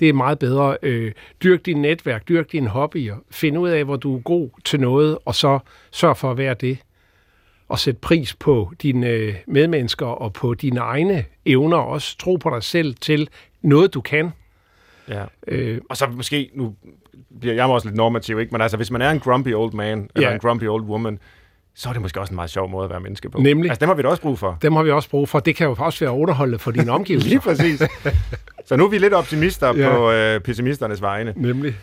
[0.00, 0.76] Det er meget bedre.
[0.82, 1.12] Øh,
[1.42, 3.16] dyrk din netværk, dyrk dine hobbyer.
[3.30, 5.58] Find ud af, hvor du er god til noget, og så
[5.90, 6.78] sørg for at være det.
[7.68, 11.76] Og sæt pris på dine øh, medmennesker og på dine egne evner.
[11.76, 13.28] og Også tro på dig selv til
[13.62, 14.30] noget, du kan.
[15.08, 15.24] ja.
[15.48, 16.74] Øh, Og så måske, nu
[17.40, 18.52] bliver jeg også lidt normativ, ikke?
[18.52, 20.34] men altså hvis man er en grumpy old man, eller Ja.
[20.34, 21.18] en grumpy old woman,
[21.74, 23.38] så er det måske også en meget sjov måde at være menneske på.
[23.38, 23.70] Nemlig.
[23.70, 24.58] Altså dem har vi da også brug for.
[24.62, 25.40] dem har vi også brug for.
[25.40, 27.28] Det kan jo også være underholdende for dine omgivelser.
[27.28, 27.82] Lige præcis.
[28.66, 29.88] så nu er vi lidt optimister ja.
[29.88, 29.96] Ja.
[29.96, 31.32] på øh, pessimisternes vegne.
[31.36, 31.74] Nemlig.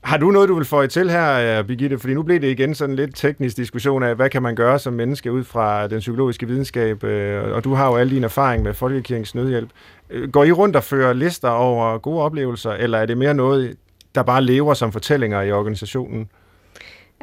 [0.00, 1.98] Har du noget, du vil få til her, øh, Birgitte?
[1.98, 4.78] Fordi nu blev det igen sådan en lidt teknisk diskussion af, hvad kan man gøre
[4.78, 8.62] som menneske ud fra den psykologiske videnskab, øh, og du har jo al din erfaring
[8.62, 9.70] med Folkekirkens Nødhjælp.
[10.10, 13.76] Øh, Går I rundt og fører lister over gode oplevelser, eller er det mere noget,
[14.14, 16.28] der bare lever som fortællinger i organisationen?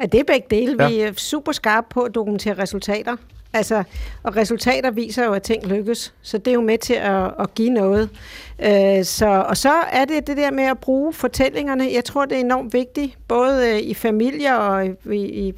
[0.00, 0.76] Ja, det er begge dele.
[0.84, 0.88] Ja.
[0.88, 3.16] Vi er super skarpe på at dokumentere resultater.
[3.52, 3.82] Altså,
[4.22, 7.54] og resultater viser jo, at ting lykkes, så det er jo med til at, at
[7.54, 8.10] give noget.
[8.58, 11.90] Øh, så, og så er det det der med at bruge fortællingerne.
[11.94, 15.52] Jeg tror, det er enormt vigtigt, både øh, i familier og i, i,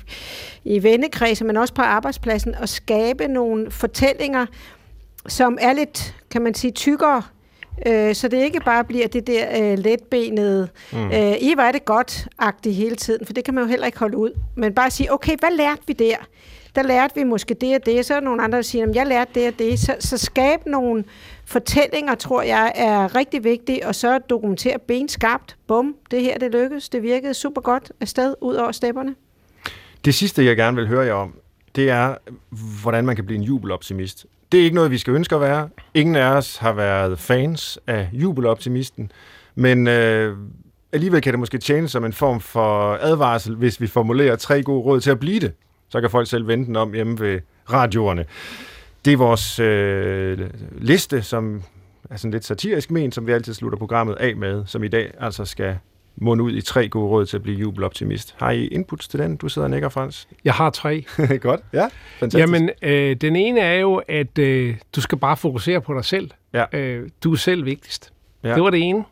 [0.65, 4.47] i vennekredse, men også på arbejdspladsen, at skabe nogle fortællinger,
[5.27, 7.23] som er lidt, kan man sige, tykkere,
[7.87, 11.07] øh, så det ikke bare bliver det der øh, letbenede, mm.
[11.07, 14.17] øh, I var det godt-agtigt hele tiden, for det kan man jo heller ikke holde
[14.17, 14.31] ud.
[14.55, 16.17] Men bare sige, okay, hvad lærte vi der?
[16.75, 19.07] der lærte vi måske det og det, så er der nogle andre, der siger, jeg
[19.07, 19.79] lærte det og det.
[19.79, 21.05] Så, så skabe nogle
[21.45, 25.57] fortællinger, tror jeg, er rigtig vigtigt, og så dokumentere benskarpt.
[25.67, 26.89] Bum, det her, det lykkedes.
[26.89, 29.15] Det virkede super godt afsted ud over stepperne.
[30.05, 31.35] Det sidste, jeg gerne vil høre jer om,
[31.77, 32.15] det er,
[32.83, 34.27] hvordan man kan blive en jubeloptimist.
[34.53, 35.69] Det er ikke noget, vi skal ønske at være.
[35.95, 39.13] Ingen af os har været fans af jubeloptimisten,
[39.55, 40.37] men øh,
[40.93, 44.85] alligevel kan det måske tjene som en form for advarsel, hvis vi formulerer tre gode
[44.85, 45.53] råd til at blive det
[45.89, 47.41] så kan folk selv vente den om hjemme ved
[47.73, 48.25] radioerne.
[49.05, 51.63] Det er vores øh, liste, som
[52.11, 55.15] er sådan lidt satirisk men, som vi altid slutter programmet af med, som i dag
[55.21, 55.79] altså skal
[56.21, 58.35] munde ud i tre gode råd til at blive jubeloptimist.
[58.39, 59.37] Har I inputs til den?
[59.37, 60.29] Du sidder og nikker, Frans.
[60.45, 61.05] Jeg har tre.
[61.41, 61.89] Godt, ja.
[62.19, 62.41] Fantastisk.
[62.41, 66.31] Jamen, øh, den ene er jo, at øh, du skal bare fokusere på dig selv.
[66.53, 66.65] Ja.
[66.73, 68.13] Øh, du er selv vigtigst.
[68.43, 68.55] Ja.
[68.55, 69.05] Det var det ene.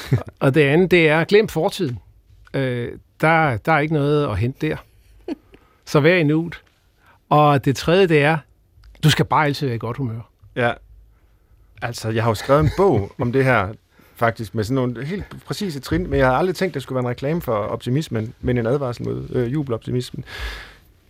[0.40, 1.98] og det andet, det er, glem fortiden.
[2.54, 4.76] Øh, der, der er ikke noget at hente der.
[5.84, 6.62] Så vær i nuet.
[7.28, 8.38] Og det tredje, det er,
[9.04, 10.20] du skal bare altid være i godt humør.
[10.56, 10.72] Ja.
[11.82, 13.72] Altså, jeg har jo skrevet en bog om det her,
[14.16, 16.96] faktisk, med sådan nogle helt præcise trin, men jeg har aldrig tænkt, at det skulle
[16.96, 20.24] være en reklame for optimismen, men en advarsel mod øh, jubeloptimismen.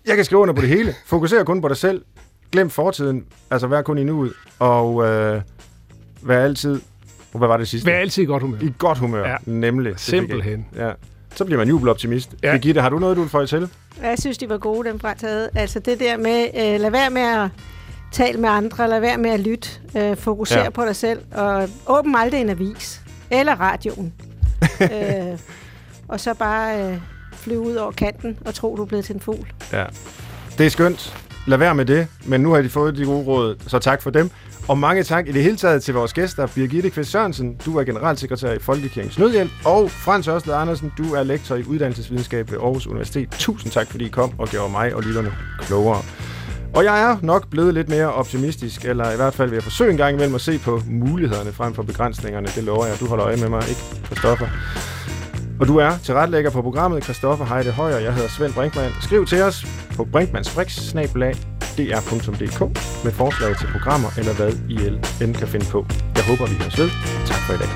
[0.06, 0.94] Jeg kan skrive under på det hele.
[1.06, 2.02] Fokuser kun på dig selv.
[2.52, 3.24] Glem fortiden.
[3.50, 4.32] Altså, vær kun i nuet.
[4.58, 5.42] Og øh,
[6.22, 6.80] vær altid...
[7.32, 7.90] Hvad var det sidste?
[7.90, 8.58] Vær altid i godt humør.
[8.60, 9.36] I godt humør, ja.
[9.46, 9.94] nemlig.
[9.96, 10.66] Simpelthen.
[10.76, 10.92] Ja.
[11.34, 12.34] Så bliver man jubeloptimist.
[12.42, 12.52] Ja.
[12.52, 13.68] Birgitte, har du noget, du vil få til?
[14.02, 15.48] Jeg synes, de var gode, dem fra taget.
[15.54, 17.48] Altså det der med, øh, lad være med at
[18.14, 20.70] tale med andre, lad være med at lytte, øh, fokusere ja.
[20.70, 23.00] på dig selv, og åbn aldrig en avis,
[23.30, 24.12] eller radioen.
[24.80, 25.38] øh,
[26.08, 26.98] og så bare øh,
[27.32, 29.52] flyve ud over kanten og tro, du er blevet til en fugl.
[29.72, 29.84] Ja.
[30.58, 31.16] Det er skønt.
[31.46, 34.10] Lad være med det, men nu har de fået de gode råd, så tak for
[34.10, 34.30] dem.
[34.68, 36.46] Og mange tak i det hele taget til vores gæster.
[36.46, 41.22] Birgitte Kvist Sørensen, du er generalsekretær i Folkekirkens Nødhjælp, og Frans Ørsted Andersen, du er
[41.22, 43.28] lektor i uddannelsesvidenskab ved Aarhus Universitet.
[43.38, 46.02] Tusind tak, fordi I kom og gjorde mig og lytterne klogere.
[46.74, 49.90] Og jeg er nok blevet lidt mere optimistisk, eller i hvert fald vil jeg forsøge
[49.90, 52.46] en gang imellem at se på mulighederne frem for begrænsningerne.
[52.46, 53.00] Det lover jeg.
[53.00, 54.46] Du holder øje med mig, ikke, Christoffer?
[55.60, 57.98] Og du er tilrettelægger på programmet, Christoffer Heide Højer.
[57.98, 58.94] Jeg hedder Svend Brinkmann.
[59.00, 59.66] Skriv til os
[59.96, 62.60] på brinkmannsbrix.dr.dk
[63.04, 64.86] med forslag til programmer eller hvad I
[65.24, 65.86] end kan finde på.
[66.16, 66.90] Jeg håber, vi høres ved.
[67.26, 67.68] Tak for i dag.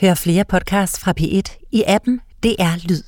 [0.00, 3.02] Hør flere podcasts fra P1 i appen det er lyd.